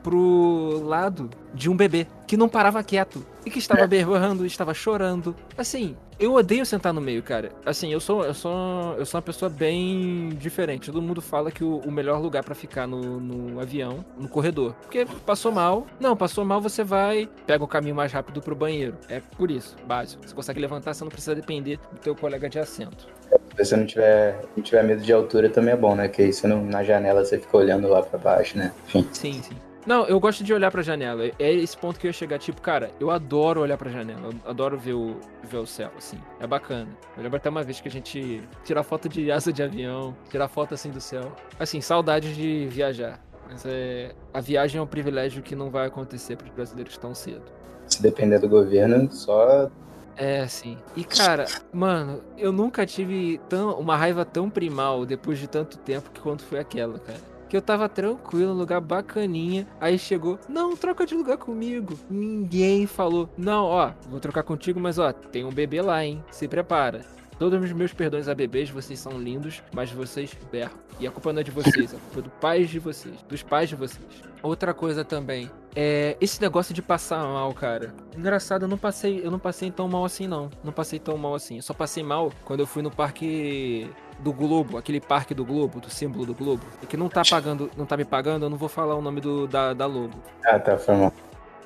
Pro 0.03 0.81
lado 0.83 1.29
de 1.53 1.69
um 1.69 1.75
bebê 1.75 2.07
que 2.27 2.37
não 2.37 2.47
parava 2.47 2.83
quieto 2.83 3.25
e 3.45 3.49
que 3.49 3.59
estava 3.59 3.81
é. 3.81 3.87
berrando, 3.87 4.45
estava 4.45 4.73
chorando. 4.73 5.35
Assim, 5.57 5.95
eu 6.19 6.33
odeio 6.33 6.65
sentar 6.65 6.93
no 6.93 6.99
meio, 6.99 7.23
cara. 7.23 7.51
Assim, 7.65 7.91
eu 7.91 7.99
sou 7.99 8.25
eu 8.25 8.33
sou 8.33 8.95
eu 8.97 9.05
sou 9.05 9.17
uma 9.17 9.21
pessoa 9.21 9.49
bem 9.49 10.29
diferente. 10.37 10.91
Todo 10.91 11.01
mundo 11.01 11.21
fala 11.21 11.49
que 11.49 11.63
o, 11.63 11.77
o 11.77 11.91
melhor 11.91 12.21
lugar 12.21 12.43
para 12.43 12.53
ficar 12.53 12.85
no, 12.85 13.19
no 13.19 13.59
avião, 13.59 14.03
no 14.17 14.27
corredor, 14.27 14.73
porque 14.81 15.07
passou 15.25 15.51
mal. 15.51 15.87
Não, 15.99 16.15
passou 16.15 16.43
mal, 16.43 16.61
você 16.61 16.83
vai, 16.83 17.29
pega 17.47 17.63
o 17.63 17.67
caminho 17.67 17.95
mais 17.95 18.11
rápido 18.11 18.41
pro 18.41 18.55
banheiro. 18.55 18.95
É 19.07 19.21
por 19.37 19.49
isso, 19.49 19.75
básico. 19.87 20.27
Você 20.27 20.35
consegue 20.35 20.59
levantar, 20.59 20.93
você 20.93 21.03
não 21.03 21.11
precisa 21.11 21.33
depender 21.33 21.79
do 21.91 21.99
teu 21.99 22.15
colega 22.15 22.49
de 22.49 22.59
assento. 22.59 23.07
Se 23.55 23.65
você 23.65 23.75
não 23.75 23.85
tiver, 23.85 24.45
não 24.55 24.63
tiver 24.63 24.83
medo 24.83 25.01
de 25.01 25.13
altura 25.13 25.49
também 25.49 25.73
é 25.73 25.77
bom, 25.77 25.95
né? 25.95 26.07
Que 26.07 26.23
aí 26.23 26.33
você 26.33 26.47
não, 26.47 26.63
na 26.63 26.83
janela 26.83 27.23
você 27.23 27.39
fica 27.39 27.57
olhando 27.57 27.87
lá 27.87 28.03
para 28.03 28.19
baixo, 28.19 28.57
né? 28.57 28.73
Enfim. 28.87 29.07
Sim, 29.13 29.41
sim. 29.41 29.55
Não, 29.89 30.05
eu 30.05 30.19
gosto 30.19 30.43
de 30.43 30.53
olhar 30.53 30.69
pra 30.69 30.83
janela. 30.83 31.31
É 31.39 31.51
esse 31.51 31.75
ponto 31.75 31.99
que 31.99 32.05
eu 32.05 32.09
ia 32.09 32.13
chegar. 32.13 32.37
Tipo, 32.37 32.61
cara, 32.61 32.91
eu 32.99 33.09
adoro 33.09 33.59
olhar 33.59 33.75
pra 33.75 33.89
janela. 33.89 34.29
Eu 34.31 34.51
adoro 34.51 34.77
ver 34.77 34.93
o, 34.93 35.19
ver 35.43 35.57
o 35.57 35.65
céu, 35.65 35.89
assim. 35.97 36.19
É 36.39 36.45
bacana. 36.45 36.89
Eu 37.17 37.23
lembro 37.23 37.37
até 37.37 37.49
uma 37.49 37.63
vez 37.63 37.81
que 37.81 37.87
a 37.87 37.91
gente 37.91 38.47
tirar 38.63 38.83
foto 38.83 39.09
de 39.09 39.31
asa 39.31 39.51
de 39.51 39.63
avião, 39.63 40.15
tirar 40.29 40.47
foto 40.47 40.75
assim 40.75 40.91
do 40.91 41.01
céu. 41.01 41.31
Assim, 41.59 41.81
saudades 41.81 42.35
de 42.35 42.67
viajar. 42.67 43.19
Mas 43.49 43.65
é, 43.65 44.13
a 44.31 44.39
viagem 44.39 44.77
é 44.77 44.81
um 44.83 44.85
privilégio 44.85 45.41
que 45.41 45.55
não 45.55 45.71
vai 45.71 45.87
acontecer 45.87 46.35
para 46.35 46.45
os 46.45 46.53
brasileiros 46.53 46.95
tão 46.95 47.15
cedo. 47.15 47.51
Se 47.87 47.99
depender 47.99 48.37
do 48.37 48.47
governo, 48.47 49.11
só 49.11 49.71
é, 50.15 50.45
sim. 50.47 50.77
E 50.95 51.03
cara, 51.03 51.45
mano, 51.73 52.21
eu 52.37 52.51
nunca 52.51 52.85
tive 52.85 53.39
tão, 53.49 53.79
uma 53.79 53.97
raiva 53.97 54.23
tão 54.23 54.51
primal 54.51 55.03
depois 55.03 55.39
de 55.39 55.47
tanto 55.47 55.79
tempo 55.79 56.11
que 56.11 56.19
quanto 56.19 56.43
foi 56.43 56.59
aquela, 56.59 56.99
cara 56.99 57.38
que 57.49 57.57
eu 57.57 57.61
tava 57.61 57.89
tranquilo, 57.89 58.53
um 58.53 58.57
lugar 58.57 58.79
bacaninha. 58.79 59.67
Aí 59.81 59.97
chegou, 59.97 60.39
não, 60.47 60.77
troca 60.77 61.05
de 61.05 61.15
lugar 61.15 61.37
comigo. 61.37 61.97
Ninguém 62.09 62.85
falou, 62.85 63.27
não, 63.35 63.65
ó, 63.65 63.91
vou 64.07 64.19
trocar 64.19 64.43
contigo, 64.43 64.79
mas 64.79 64.99
ó, 64.99 65.11
tem 65.11 65.43
um 65.43 65.51
bebê 65.51 65.81
lá, 65.81 66.05
hein? 66.05 66.23
Se 66.29 66.47
prepara. 66.47 67.03
Todos 67.39 67.63
os 67.63 67.71
meus 67.71 67.93
perdões 67.93 68.27
a 68.27 68.35
bebês, 68.35 68.69
vocês 68.69 68.99
são 68.99 69.13
lindos, 69.13 69.63
mas 69.73 69.89
vocês 69.89 70.37
berram. 70.51 70.73
E 70.99 71.07
a 71.07 71.11
culpa 71.11 71.31
não 71.31 71.39
é 71.39 71.43
de 71.43 71.51
vocês, 71.51 71.93
a 71.93 71.97
culpa 71.97 72.19
é 72.19 72.21
do 72.21 72.29
pais 72.29 72.69
de 72.69 72.79
vocês, 72.79 73.15
dos 73.29 73.41
pais 73.41 73.69
de 73.69 73.77
vocês. 73.77 74.05
Outra 74.43 74.73
coisa 74.73 75.05
também, 75.05 75.49
é 75.73 76.17
esse 76.19 76.41
negócio 76.41 76.73
de 76.73 76.81
passar 76.81 77.23
mal, 77.23 77.53
cara. 77.53 77.93
Engraçado, 78.17 78.63
eu 78.63 78.67
não 78.67 78.77
passei, 78.77 79.25
eu 79.25 79.31
não 79.31 79.39
passei 79.39 79.71
tão 79.71 79.87
mal 79.87 80.03
assim 80.03 80.27
não. 80.27 80.49
Não 80.61 80.73
passei 80.73 80.99
tão 80.99 81.17
mal 81.17 81.33
assim. 81.33 81.55
Eu 81.55 81.61
só 81.61 81.73
passei 81.73 82.03
mal 82.03 82.31
quando 82.43 82.59
eu 82.59 82.67
fui 82.67 82.81
no 82.81 82.91
parque 82.91 83.89
do 84.19 84.33
Globo, 84.33 84.77
aquele 84.77 84.99
parque 84.99 85.33
do 85.33 85.45
Globo, 85.45 85.79
do 85.79 85.89
símbolo 85.89 86.25
do 86.25 86.33
Globo, 86.33 86.63
que 86.87 86.97
não 86.97 87.09
tá 87.09 87.21
pagando, 87.27 87.69
não 87.77 87.85
tá 87.85 87.95
me 87.95 88.05
pagando, 88.05 88.45
eu 88.45 88.49
não 88.49 88.57
vou 88.57 88.69
falar 88.69 88.95
o 88.95 89.01
nome 89.01 89.21
do, 89.21 89.47
da, 89.47 89.73
da 89.73 89.85
logo. 89.85 90.13
Ah, 90.45 90.59
tá, 90.59 90.77
foi 90.77 90.95
mal. 90.95 91.13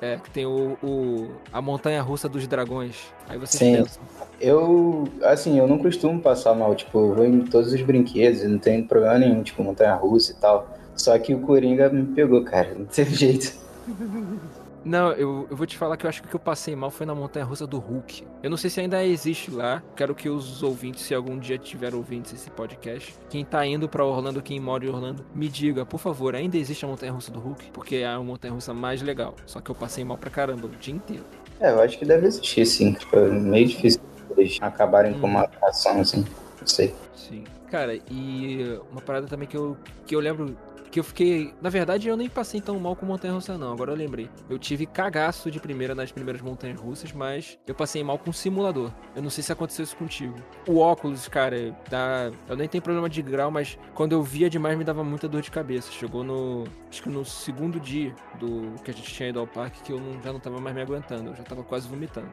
É, 0.00 0.16
que 0.16 0.30
tem 0.30 0.44
o, 0.44 0.76
o, 0.82 1.30
a 1.52 1.62
montanha 1.62 2.02
russa 2.02 2.28
dos 2.28 2.46
dragões. 2.46 2.96
Aí 3.28 3.38
vocês 3.38 3.58
Sim. 3.58 3.76
pensam. 3.76 4.02
Eu, 4.40 5.04
assim, 5.22 5.58
eu 5.58 5.66
não 5.66 5.78
costumo 5.78 6.20
passar 6.20 6.54
mal, 6.54 6.74
tipo, 6.74 6.98
eu 6.98 7.14
vou 7.14 7.24
em 7.24 7.40
todos 7.44 7.72
os 7.72 7.80
brinquedos, 7.80 8.42
não 8.44 8.58
tem 8.58 8.84
problema 8.84 9.18
nenhum, 9.18 9.42
tipo, 9.42 9.62
montanha 9.62 9.94
russa 9.94 10.32
e 10.32 10.34
tal. 10.34 10.68
Só 10.94 11.18
que 11.18 11.34
o 11.34 11.40
Coringa 11.40 11.88
me 11.88 12.04
pegou, 12.14 12.44
cara, 12.44 12.74
não 12.76 12.86
teve 12.86 13.14
jeito. 13.14 13.54
Não, 14.84 15.12
eu, 15.12 15.46
eu 15.50 15.56
vou 15.56 15.66
te 15.66 15.78
falar 15.78 15.96
que 15.96 16.04
eu 16.04 16.08
acho 16.10 16.20
que 16.20 16.26
o 16.26 16.30
que 16.30 16.36
eu 16.36 16.40
passei 16.40 16.76
mal 16.76 16.90
foi 16.90 17.06
na 17.06 17.14
montanha 17.14 17.44
russa 17.44 17.66
do 17.66 17.78
Hulk. 17.78 18.26
Eu 18.42 18.50
não 18.50 18.56
sei 18.56 18.68
se 18.68 18.80
ainda 18.80 19.02
existe 19.04 19.50
lá. 19.50 19.82
Quero 19.96 20.14
que 20.14 20.28
os 20.28 20.62
ouvintes, 20.62 21.04
se 21.04 21.14
algum 21.14 21.38
dia 21.38 21.56
tiver 21.56 21.94
ouvintes 21.94 22.34
esse 22.34 22.50
podcast, 22.50 23.14
quem 23.30 23.44
tá 23.44 23.64
indo 23.64 23.88
para 23.88 24.04
Orlando, 24.04 24.42
quem 24.42 24.60
mora 24.60 24.84
em 24.84 24.88
Orlando, 24.88 25.24
me 25.34 25.48
diga, 25.48 25.86
por 25.86 25.98
favor, 25.98 26.34
ainda 26.34 26.58
existe 26.58 26.84
a 26.84 26.88
montanha 26.88 27.12
russa 27.12 27.32
do 27.32 27.40
Hulk? 27.40 27.70
Porque 27.72 27.96
é 27.96 28.06
a 28.06 28.20
montanha 28.20 28.52
russa 28.52 28.74
mais 28.74 29.00
legal. 29.00 29.34
Só 29.46 29.60
que 29.60 29.70
eu 29.70 29.74
passei 29.74 30.04
mal 30.04 30.18
pra 30.18 30.30
caramba 30.30 30.66
o 30.66 30.70
dia 30.70 30.94
inteiro. 30.94 31.24
É, 31.60 31.70
eu 31.70 31.80
acho 31.80 31.98
que 31.98 32.04
deve 32.04 32.26
existir, 32.26 32.66
sim. 32.66 32.92
Tipo, 32.92 33.16
é 33.16 33.28
meio 33.30 33.68
difícil 33.68 34.00
eles 34.36 34.58
acabarem 34.60 35.14
hum. 35.14 35.20
com 35.20 35.26
uma 35.26 35.40
hum. 35.40 35.44
atração, 35.44 36.00
assim. 36.00 36.24
Não 36.60 36.66
sei. 36.66 36.94
Sim. 37.14 37.44
Cara, 37.70 37.94
e 37.94 38.78
uma 38.92 39.00
parada 39.00 39.26
também 39.26 39.48
que 39.48 39.56
eu, 39.56 39.76
que 40.06 40.14
eu 40.14 40.20
lembro 40.20 40.56
que 40.94 41.00
eu 41.00 41.04
fiquei. 41.04 41.52
Na 41.60 41.68
verdade, 41.68 42.06
eu 42.06 42.16
nem 42.16 42.28
passei 42.28 42.60
tão 42.60 42.78
mal 42.78 42.94
com 42.94 43.04
montanha 43.04 43.34
russa, 43.34 43.58
não. 43.58 43.72
Agora 43.72 43.90
eu 43.90 43.96
lembrei. 43.96 44.30
Eu 44.48 44.56
tive 44.60 44.86
cagaço 44.86 45.50
de 45.50 45.58
primeira 45.58 45.92
nas 45.92 46.12
primeiras 46.12 46.40
montanhas 46.40 46.78
russas, 46.78 47.10
mas 47.12 47.58
eu 47.66 47.74
passei 47.74 48.04
mal 48.04 48.16
com 48.16 48.32
simulador. 48.32 48.92
Eu 49.16 49.20
não 49.20 49.28
sei 49.28 49.42
se 49.42 49.50
aconteceu 49.50 49.82
isso 49.82 49.96
contigo. 49.96 50.36
O 50.68 50.78
óculos, 50.78 51.26
cara, 51.26 51.76
dá. 51.90 52.30
Eu 52.48 52.56
nem 52.56 52.68
tenho 52.68 52.80
problema 52.80 53.10
de 53.10 53.20
grau, 53.22 53.50
mas 53.50 53.76
quando 53.92 54.12
eu 54.12 54.22
via 54.22 54.48
demais 54.48 54.78
me 54.78 54.84
dava 54.84 55.02
muita 55.02 55.26
dor 55.26 55.42
de 55.42 55.50
cabeça. 55.50 55.90
Chegou 55.90 56.22
no. 56.22 56.62
Acho 56.88 57.02
que 57.02 57.08
no 57.08 57.24
segundo 57.24 57.80
dia 57.80 58.14
do 58.38 58.80
que 58.84 58.92
a 58.92 58.94
gente 58.94 59.12
tinha 59.12 59.30
ido 59.30 59.40
ao 59.40 59.48
parque 59.48 59.82
que 59.82 59.92
eu 59.92 59.98
não, 59.98 60.22
já 60.22 60.32
não 60.32 60.38
tava 60.38 60.60
mais 60.60 60.76
me 60.76 60.82
aguentando. 60.82 61.30
Eu 61.30 61.34
já 61.34 61.42
tava 61.42 61.64
quase 61.64 61.88
vomitando. 61.88 62.32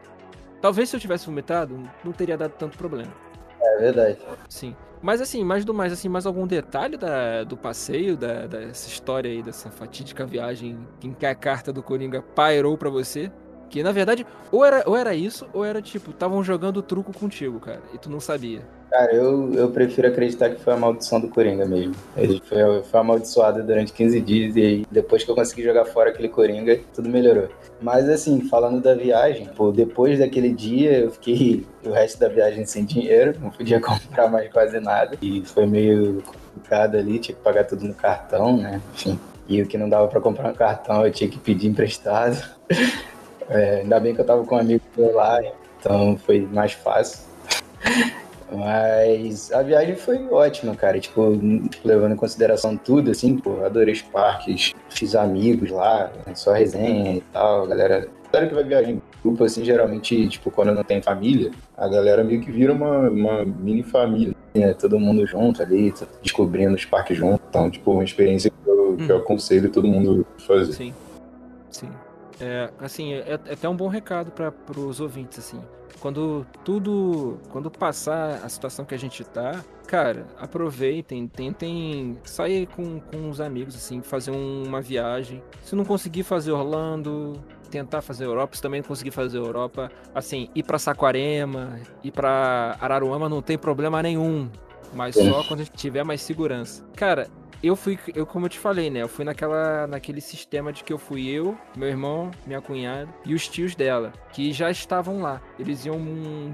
Talvez 0.61 0.87
se 0.87 0.95
eu 0.95 0.99
tivesse 0.99 1.25
vomitado, 1.25 1.81
não 2.05 2.11
teria 2.11 2.37
dado 2.37 2.51
tanto 2.51 2.77
problema. 2.77 3.11
É 3.61 3.77
verdade. 3.77 4.17
Sim. 4.49 4.75
Mas 5.01 5.19
assim, 5.19 5.43
mais 5.43 5.65
do 5.65 5.73
mais, 5.73 5.91
assim, 5.91 6.07
mais 6.07 6.25
algum 6.27 6.45
detalhe 6.45 6.95
da, 6.95 7.43
do 7.43 7.57
passeio, 7.57 8.15
da, 8.15 8.45
dessa 8.45 8.87
história 8.87 9.31
aí, 9.31 9.41
dessa 9.41 9.71
fatídica 9.71 10.25
viagem 10.25 10.77
em 11.03 11.11
que 11.11 11.25
a 11.25 11.33
carta 11.33 11.73
do 11.73 11.81
Coringa 11.81 12.21
pairou 12.21 12.77
para 12.77 12.89
você? 12.89 13.31
Que 13.71 13.81
na 13.81 13.93
verdade, 13.93 14.27
ou 14.51 14.65
era, 14.65 14.83
ou 14.85 14.97
era 14.97 15.15
isso, 15.15 15.47
ou 15.53 15.63
era 15.63 15.81
tipo, 15.81 16.11
estavam 16.11 16.43
jogando 16.43 16.81
truco 16.81 17.13
contigo, 17.17 17.57
cara, 17.57 17.81
e 17.93 17.97
tu 17.97 18.09
não 18.09 18.19
sabia. 18.19 18.61
Cara, 18.91 19.15
eu, 19.15 19.53
eu 19.53 19.69
prefiro 19.69 20.09
acreditar 20.09 20.49
que 20.49 20.61
foi 20.61 20.73
a 20.73 20.77
maldição 20.77 21.21
do 21.21 21.29
Coringa 21.29 21.65
mesmo. 21.65 21.95
Ele 22.17 22.41
foi, 22.45 22.83
foi 22.83 22.99
amaldiçoado 22.99 23.63
durante 23.63 23.93
15 23.93 24.19
dias 24.19 24.55
e 24.57 24.61
aí, 24.61 24.85
depois 24.91 25.23
que 25.23 25.31
eu 25.31 25.35
consegui 25.35 25.63
jogar 25.63 25.85
fora 25.85 26.09
aquele 26.09 26.27
Coringa, 26.27 26.77
tudo 26.93 27.07
melhorou. 27.07 27.47
Mas 27.81 28.09
assim, 28.09 28.41
falando 28.49 28.81
da 28.81 28.93
viagem, 28.93 29.47
pô, 29.55 29.71
depois 29.71 30.19
daquele 30.19 30.51
dia 30.51 30.99
eu 30.99 31.11
fiquei 31.11 31.65
o 31.85 31.91
resto 31.91 32.19
da 32.19 32.27
viagem 32.27 32.65
sem 32.65 32.83
dinheiro, 32.83 33.39
não 33.39 33.51
podia 33.51 33.79
comprar 33.81 34.27
mais 34.27 34.51
quase 34.51 34.81
nada. 34.81 35.17
E 35.21 35.41
foi 35.45 35.65
meio 35.65 36.21
complicado 36.23 36.97
ali, 36.97 37.19
tinha 37.19 37.33
que 37.33 37.41
pagar 37.41 37.63
tudo 37.63 37.85
no 37.85 37.93
cartão, 37.93 38.57
né? 38.57 38.81
Enfim. 38.93 39.17
E 39.47 39.61
o 39.61 39.65
que 39.65 39.77
não 39.77 39.87
dava 39.87 40.09
para 40.09 40.19
comprar 40.19 40.49
no 40.49 40.55
cartão 40.55 41.05
eu 41.05 41.11
tinha 41.13 41.29
que 41.29 41.39
pedir 41.39 41.69
emprestado. 41.69 42.37
É, 43.51 43.81
ainda 43.81 43.99
bem 43.99 44.15
que 44.15 44.21
eu 44.21 44.25
tava 44.25 44.45
com 44.45 44.55
um 44.55 44.59
amigo 44.59 44.81
lá, 45.13 45.41
então 45.77 46.17
foi 46.17 46.47
mais 46.51 46.71
fácil. 46.71 47.25
Mas 48.49 49.51
a 49.51 49.61
viagem 49.61 49.95
foi 49.95 50.25
ótima, 50.29 50.75
cara. 50.75 50.99
Tipo, 50.99 51.37
levando 51.83 52.13
em 52.13 52.17
consideração 52.17 52.77
tudo, 52.77 53.11
assim, 53.11 53.37
pô, 53.37 53.63
adorei 53.63 53.93
os 53.93 54.01
parques, 54.01 54.73
fiz 54.89 55.15
amigos 55.15 55.69
lá, 55.69 56.11
né, 56.25 56.33
só 56.33 56.53
resenha 56.53 57.15
e 57.15 57.21
tal, 57.33 57.67
galera. 57.67 58.07
Galera 58.31 58.49
que 58.49 58.55
vai 58.55 58.63
viajar 58.63 58.89
em 58.89 59.01
grupo, 59.21 59.43
assim, 59.43 59.65
geralmente, 59.65 60.29
tipo, 60.29 60.49
quando 60.49 60.71
não 60.71 60.85
tem 60.85 61.01
família, 61.01 61.51
a 61.77 61.85
galera 61.89 62.23
meio 62.23 62.39
que 62.39 62.49
vira 62.49 62.71
uma, 62.71 63.09
uma 63.09 63.43
mini 63.43 63.83
família, 63.83 64.33
né? 64.55 64.73
Todo 64.73 64.97
mundo 64.97 65.27
junto 65.27 65.61
ali, 65.61 65.93
descobrindo 66.23 66.73
os 66.73 66.85
parques 66.85 67.17
juntos. 67.17 67.41
Então, 67.49 67.69
tipo, 67.69 67.91
uma 67.91 68.05
experiência 68.05 68.49
que 68.49 68.69
eu, 68.69 68.95
que 68.95 69.11
eu 69.11 69.17
uhum. 69.17 69.21
aconselho 69.21 69.69
todo 69.69 69.85
mundo 69.85 70.25
fazer. 70.37 70.71
Sim, 70.71 70.93
sim. 71.69 71.89
É, 72.41 72.71
assim, 72.79 73.13
é, 73.13 73.39
é 73.45 73.53
até 73.53 73.69
um 73.69 73.75
bom 73.75 73.87
recado 73.87 74.31
para 74.31 74.79
os 74.79 74.99
ouvintes, 74.99 75.37
assim. 75.39 75.61
Quando 75.99 76.45
tudo, 76.65 77.39
quando 77.49 77.69
passar 77.69 78.43
a 78.43 78.49
situação 78.49 78.83
que 78.83 78.95
a 78.95 78.97
gente 78.97 79.23
tá, 79.23 79.63
cara, 79.87 80.25
aproveitem, 80.39 81.27
tentem 81.27 82.17
sair 82.23 82.65
com, 82.67 82.99
com 82.99 83.29
os 83.29 83.39
amigos, 83.39 83.75
assim, 83.75 84.01
fazer 84.01 84.31
uma 84.31 84.81
viagem. 84.81 85.43
Se 85.61 85.75
não 85.75 85.85
conseguir 85.85 86.23
fazer 86.23 86.51
Orlando, 86.51 87.39
tentar 87.69 88.01
fazer 88.01 88.25
Europa, 88.25 88.55
se 88.55 88.61
também 88.61 88.81
não 88.81 88.87
conseguir 88.87 89.11
fazer 89.11 89.37
Europa, 89.37 89.91
assim, 90.15 90.49
ir 90.55 90.63
para 90.63 90.79
Saquarema, 90.79 91.79
ir 92.03 92.11
para 92.11 92.75
Araruama 92.81 93.29
não 93.29 93.41
tem 93.41 93.57
problema 93.57 94.01
nenhum, 94.01 94.49
mas 94.93 95.15
só 95.15 95.43
quando 95.43 95.61
a 95.61 95.63
gente 95.63 95.77
tiver 95.77 96.03
mais 96.03 96.21
segurança. 96.21 96.85
Cara, 96.95 97.29
eu 97.63 97.75
fui, 97.75 97.99
eu 98.15 98.25
como 98.25 98.45
eu 98.45 98.49
te 98.49 98.57
falei, 98.57 98.89
né? 98.89 99.03
Eu 99.03 99.07
fui 99.07 99.23
naquela, 99.23 99.85
naquele 99.85 100.19
sistema 100.19 100.73
de 100.73 100.83
que 100.83 100.91
eu 100.91 100.97
fui 100.97 101.27
eu, 101.27 101.55
meu 101.75 101.87
irmão, 101.87 102.31
minha 102.45 102.59
cunhada 102.59 103.07
e 103.23 103.35
os 103.35 103.47
tios 103.47 103.75
dela, 103.75 104.11
que 104.33 104.51
já 104.51 104.71
estavam 104.71 105.21
lá. 105.21 105.39
Eles 105.59 105.85
iam 105.85 105.99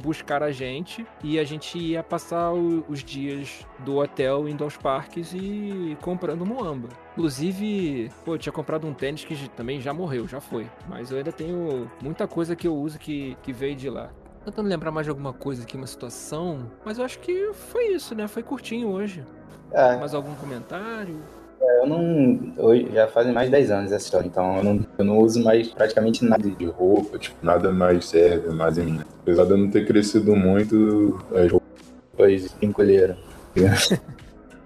buscar 0.01 0.43
a 0.43 0.51
gente 0.51 1.07
e 1.23 1.39
a 1.39 1.45
gente 1.45 1.77
ia 1.77 2.03
passar 2.03 2.51
o, 2.51 2.83
os 2.89 3.03
dias 3.03 3.65
do 3.79 3.97
hotel 3.97 4.49
indo 4.49 4.65
aos 4.65 4.75
parques 4.75 5.33
e 5.33 5.97
comprando 6.01 6.45
moamba. 6.45 6.89
Inclusive, 7.13 8.11
pô, 8.25 8.35
eu 8.35 8.37
tinha 8.37 8.53
comprado 8.53 8.85
um 8.85 8.93
tênis 8.93 9.23
que 9.23 9.49
também 9.49 9.79
já 9.79 9.93
morreu, 9.93 10.27
já 10.27 10.41
foi. 10.41 10.67
Mas 10.89 11.09
eu 11.09 11.17
ainda 11.17 11.31
tenho 11.31 11.89
muita 12.01 12.27
coisa 12.27 12.55
que 12.55 12.67
eu 12.67 12.75
uso 12.75 12.99
que, 12.99 13.37
que 13.41 13.53
veio 13.53 13.75
de 13.75 13.89
lá 13.89 14.11
tentando 14.51 14.67
lembrar 14.67 14.91
mais 14.91 15.05
de 15.05 15.09
alguma 15.09 15.33
coisa 15.33 15.63
aqui, 15.63 15.75
uma 15.75 15.87
situação. 15.87 16.71
Mas 16.85 16.97
eu 16.97 17.05
acho 17.05 17.19
que 17.19 17.51
foi 17.53 17.87
isso, 17.87 18.15
né? 18.15 18.27
Foi 18.27 18.41
curtinho 18.41 18.87
hoje. 18.89 19.23
É. 19.71 19.97
Mais 19.97 20.13
algum 20.13 20.33
comentário? 20.35 21.17
É, 21.59 21.81
eu 21.81 21.87
não. 21.87 22.53
Hoje 22.57 22.89
já 22.93 23.07
fazem 23.07 23.33
mais 23.33 23.47
de 23.47 23.51
10 23.51 23.71
anos 23.71 23.91
essa 23.91 24.05
história, 24.05 24.27
então 24.27 24.57
eu 24.57 24.63
não, 24.63 24.85
eu 24.97 25.05
não 25.05 25.17
uso 25.17 25.43
mais 25.43 25.67
praticamente 25.69 26.23
nada 26.23 26.49
de 26.49 26.65
roupa, 26.65 27.17
tipo, 27.17 27.35
nada 27.43 27.71
mais 27.71 28.05
serve 28.05 28.49
mais 28.49 28.77
em 28.77 28.85
mim. 28.85 29.01
Apesar 29.21 29.45
de 29.45 29.51
eu 29.51 29.57
não 29.57 29.69
ter 29.69 29.85
crescido 29.85 30.35
muito, 30.35 31.19
as 31.35 31.51
roupas 31.51 32.55
encolheram. 32.61 33.17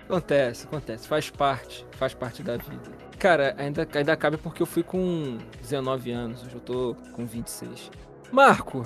acontece, 0.07 0.65
acontece, 0.65 1.07
faz 1.07 1.29
parte, 1.29 1.85
faz 1.91 2.13
parte 2.13 2.43
da 2.43 2.57
vida. 2.57 3.01
Cara, 3.17 3.55
ainda, 3.57 3.87
ainda 3.93 4.15
cabe 4.17 4.37
porque 4.37 4.61
eu 4.61 4.67
fui 4.67 4.83
com 4.83 5.37
19 5.61 6.11
anos, 6.11 6.43
hoje 6.43 6.55
eu 6.55 6.61
tô 6.61 6.95
com 7.13 7.25
26. 7.25 7.89
Marco, 8.31 8.85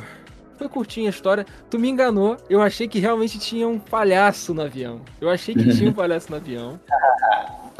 foi 0.57 0.69
curtinha 0.69 1.09
a 1.09 1.11
história. 1.11 1.45
Tu 1.69 1.77
me 1.77 1.89
enganou. 1.89 2.37
Eu 2.49 2.61
achei 2.61 2.87
que 2.87 2.99
realmente 2.99 3.37
tinha 3.39 3.67
um 3.67 3.79
palhaço 3.79 4.53
no 4.53 4.61
avião. 4.61 5.01
Eu 5.19 5.29
achei 5.29 5.53
que 5.53 5.69
tinha 5.75 5.89
um 5.89 5.93
palhaço 5.93 6.29
no 6.29 6.37
avião. 6.37 6.79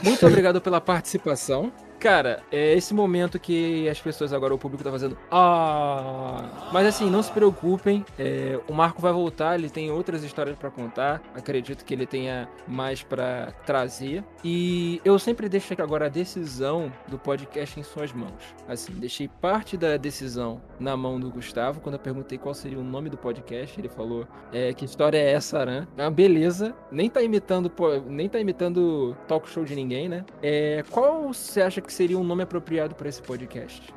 Muito 0.04 0.26
obrigado 0.26 0.60
pela 0.62 0.82
participação. 0.82 1.72
Cara, 2.06 2.44
é 2.52 2.76
esse 2.76 2.94
momento 2.94 3.40
que 3.40 3.90
as 3.90 4.00
pessoas 4.00 4.32
agora, 4.32 4.54
o 4.54 4.60
público 4.60 4.84
tá 4.84 4.92
fazendo. 4.92 5.18
Ah! 5.32 6.70
Mas 6.72 6.86
assim, 6.86 7.10
não 7.10 7.24
se 7.24 7.32
preocupem. 7.32 8.06
É, 8.20 8.60
o 8.68 8.74
Marco 8.76 9.02
vai 9.02 9.12
voltar, 9.12 9.58
ele 9.58 9.72
tem 9.72 9.90
outras 9.90 10.24
histórias 10.24 10.56
para 10.56 10.70
contar. 10.70 11.20
Acredito 11.34 11.84
que 11.84 11.96
ele 11.96 12.06
tenha 12.06 12.48
mais 12.68 13.02
para 13.02 13.54
trazer. 13.66 14.24
E 14.44 15.02
eu 15.04 15.18
sempre 15.18 15.50
deixo 15.50 15.74
agora 15.82 16.06
a 16.06 16.10
decisão 16.10 16.94
do 17.08 17.18
podcast 17.18 17.80
em 17.80 17.82
suas 17.82 18.14
mãos. 18.14 18.54
Assim, 18.68 18.94
deixei 18.94 19.28
parte 19.28 19.76
da 19.76 19.98
decisão 19.98 20.62
na 20.80 20.96
mão 20.96 21.20
do 21.20 21.32
Gustavo. 21.32 21.82
Quando 21.82 21.96
eu 21.96 22.00
perguntei 22.00 22.38
qual 22.38 22.54
seria 22.54 22.78
o 22.78 22.84
nome 22.84 23.10
do 23.10 23.18
podcast, 23.18 23.82
ele 23.82 23.90
falou: 23.90 24.28
é, 24.54 24.76
que 24.76 24.86
história 24.86 25.18
é 25.18 25.32
essa, 25.32 25.58
Aran? 25.58 25.88
Ah, 25.98 26.12
beleza. 26.12 26.76
Nem 26.92 27.10
tá 27.10 27.24
imitando, 27.24 27.72
nem 28.06 28.30
tá 28.30 28.40
imitando 28.40 29.18
talk 29.28 29.50
show 29.50 29.66
de 29.66 29.74
ninguém, 29.74 30.08
né? 30.08 30.24
É, 30.44 30.84
qual 30.92 31.34
você 31.34 31.64
acha 31.64 31.82
que 31.82 31.95
seria 31.96 32.18
um 32.18 32.24
nome 32.24 32.44
apropriado 32.44 32.94
para 32.94 33.08
esse 33.08 33.22
podcast? 33.22 33.94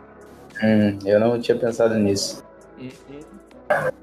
Hum, 0.63 0.99
eu 1.05 1.21
não 1.21 1.39
tinha 1.41 1.57
pensado 1.57 1.95
nisso. 1.97 2.45
Uhum. 2.79 3.21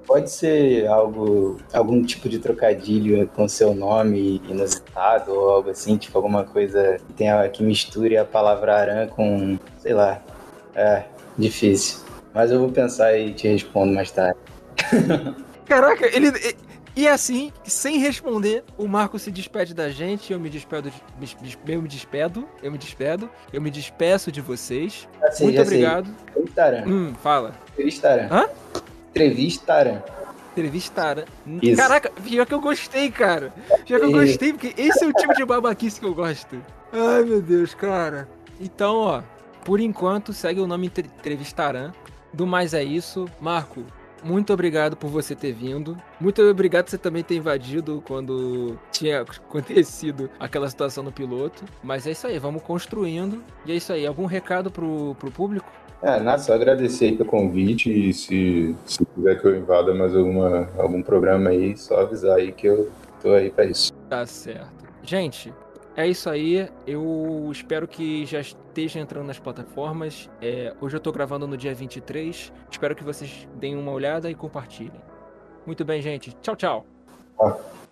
Pode 0.06 0.30
ser 0.30 0.86
algo, 0.88 1.58
algum 1.74 2.04
tipo 2.04 2.30
de 2.30 2.38
trocadilho 2.38 3.28
com 3.30 3.48
seu 3.48 3.74
nome 3.74 4.42
inusitado 4.48 5.34
ou 5.34 5.50
algo 5.50 5.70
assim, 5.72 5.98
tipo 5.98 6.16
alguma 6.18 6.44
coisa 6.44 7.00
que, 7.08 7.14
tenha, 7.14 7.50
que 7.50 7.64
misture 7.64 8.16
a 8.18 8.26
palavra 8.26 8.76
aran 8.76 9.08
com, 9.08 9.58
sei 9.80 9.94
lá. 9.94 10.22
É, 10.76 11.04
difícil. 11.38 12.00
Mas 12.34 12.52
eu 12.52 12.60
vou 12.60 12.70
pensar 12.70 13.18
e 13.18 13.34
te 13.34 13.48
respondo 13.48 13.94
mais 13.94 14.12
tarde. 14.12 14.38
Caraca, 15.66 16.06
ele, 16.16 16.28
e 16.96 17.08
assim, 17.08 17.52
sem 17.66 17.98
responder, 17.98 18.64
o 18.78 18.88
Marco 18.88 19.20
se 19.20 19.30
despede 19.30 19.74
da 19.74 19.90
gente, 19.90 20.32
eu 20.32 20.40
me 20.40 20.50
despedo, 20.50 20.92
eu 21.68 21.82
me 21.82 21.88
despedo, 21.88 22.48
eu 22.64 22.72
me 22.72 22.78
despedo, 22.78 23.30
eu 23.52 23.62
me 23.62 23.70
despeço 23.70 24.32
de 24.32 24.40
vocês. 24.40 25.08
Assim, 25.22 25.46
Muito 25.46 25.62
obrigado. 25.62 26.10
Entrevistaram. 26.30 26.88
Hum, 26.88 27.14
fala. 27.22 27.54
Entrevistaram. 27.74 28.28
Hã? 28.32 28.50
Entrevistaram. 29.10 30.04
Entrevistaram. 30.54 31.26
Isso. 31.62 31.76
Caraca, 31.76 32.10
pior 32.24 32.46
que 32.46 32.54
eu 32.54 32.62
gostei, 32.62 33.12
cara. 33.12 33.54
Pior 33.86 34.00
que 34.00 34.06
eu 34.06 34.12
gostei, 34.12 34.54
porque 34.54 34.74
esse 34.82 35.04
é 35.04 35.08
o 35.08 35.12
tipo 35.12 35.34
de 35.34 35.44
babaquice 35.44 36.00
que 36.00 36.06
eu 36.06 36.16
gosto. 36.16 36.64
Ai, 36.94 37.24
meu 37.24 37.42
Deus, 37.42 37.74
cara. 37.74 38.28
Então, 38.60 38.96
ó, 38.96 39.22
por 39.66 39.82
enquanto, 39.82 40.32
segue 40.32 40.62
o 40.62 40.68
nome 40.68 40.88
Entrevistarão. 40.88 41.92
Do 42.32 42.48
mais 42.48 42.74
é 42.74 42.84
isso. 42.84 43.26
Marco, 43.42 43.84
muito 44.26 44.52
obrigado 44.52 44.98
por 44.98 45.08
você 45.08 45.36
ter 45.36 45.54
vindo. 45.54 45.96
Muito 46.20 46.42
obrigado 46.42 46.86
por 46.86 46.92
você 46.92 46.98
também 46.98 47.24
ter 47.24 47.36
invadido 47.36 48.04
quando 48.08 48.78
tinha 48.92 49.22
acontecido 49.46 50.30
aquela 50.40 50.68
situação 50.68 51.04
no 51.04 51.12
piloto. 51.12 51.64
Mas 51.84 52.08
é 52.08 52.12
isso 52.12 52.26
aí, 52.26 52.40
vamos 52.40 52.64
construindo. 52.64 53.44
E 53.66 53.72
é 53.72 53.76
isso 53.76 53.94
aí. 53.94 54.06
Algum 54.06 54.26
recado 54.26 54.72
pro, 54.72 55.16
pro 55.20 55.30
público? 55.30 55.72
É, 56.02 56.20
nada, 56.20 56.40
só 56.40 56.54
agradecer 56.54 57.06
aí 57.06 57.18
pelo 57.18 57.30
convite 57.30 57.92
e 57.92 58.14
se, 58.14 58.76
se 58.86 59.06
quiser 59.06 59.40
que 59.40 59.48
eu 59.48 59.56
invada 59.56 59.94
mais 59.94 60.16
alguma, 60.16 60.70
algum 60.78 61.02
programa 61.02 61.52
aí, 61.52 61.78
só 61.78 62.02
avisar 62.02 62.38
aí 62.38 62.52
que 62.52 62.68
eu 62.68 62.92
tô 63.22 63.32
aí 63.32 63.50
pra 63.50 63.66
isso. 63.66 63.94
Tá 64.10 64.26
certo. 64.26 64.86
Gente, 65.02 65.54
é 65.96 66.08
isso 66.08 66.30
aí. 66.30 66.70
Eu 66.86 67.50
espero 67.52 67.88
que 67.88 68.26
já 68.26 68.40
esteja 68.40 69.00
entrando 69.00 69.28
nas 69.28 69.40
plataformas. 69.40 70.30
É, 70.42 70.74
hoje 70.82 70.96
eu 70.96 71.00
estou 71.00 71.14
gravando 71.14 71.48
no 71.48 71.56
dia 71.56 71.74
23. 71.74 72.52
Espero 72.70 72.96
que 72.96 73.04
vocês 73.04 73.48
deem 73.56 73.78
uma 73.78 73.92
olhada 73.92 74.30
e 74.30 74.36
compartilhem. 74.36 75.02
Muito 75.66 75.86
bem, 75.86 76.02
gente. 76.02 76.36
Tchau, 76.42 76.56
tchau. 76.56 76.86
Ah. 77.40 77.85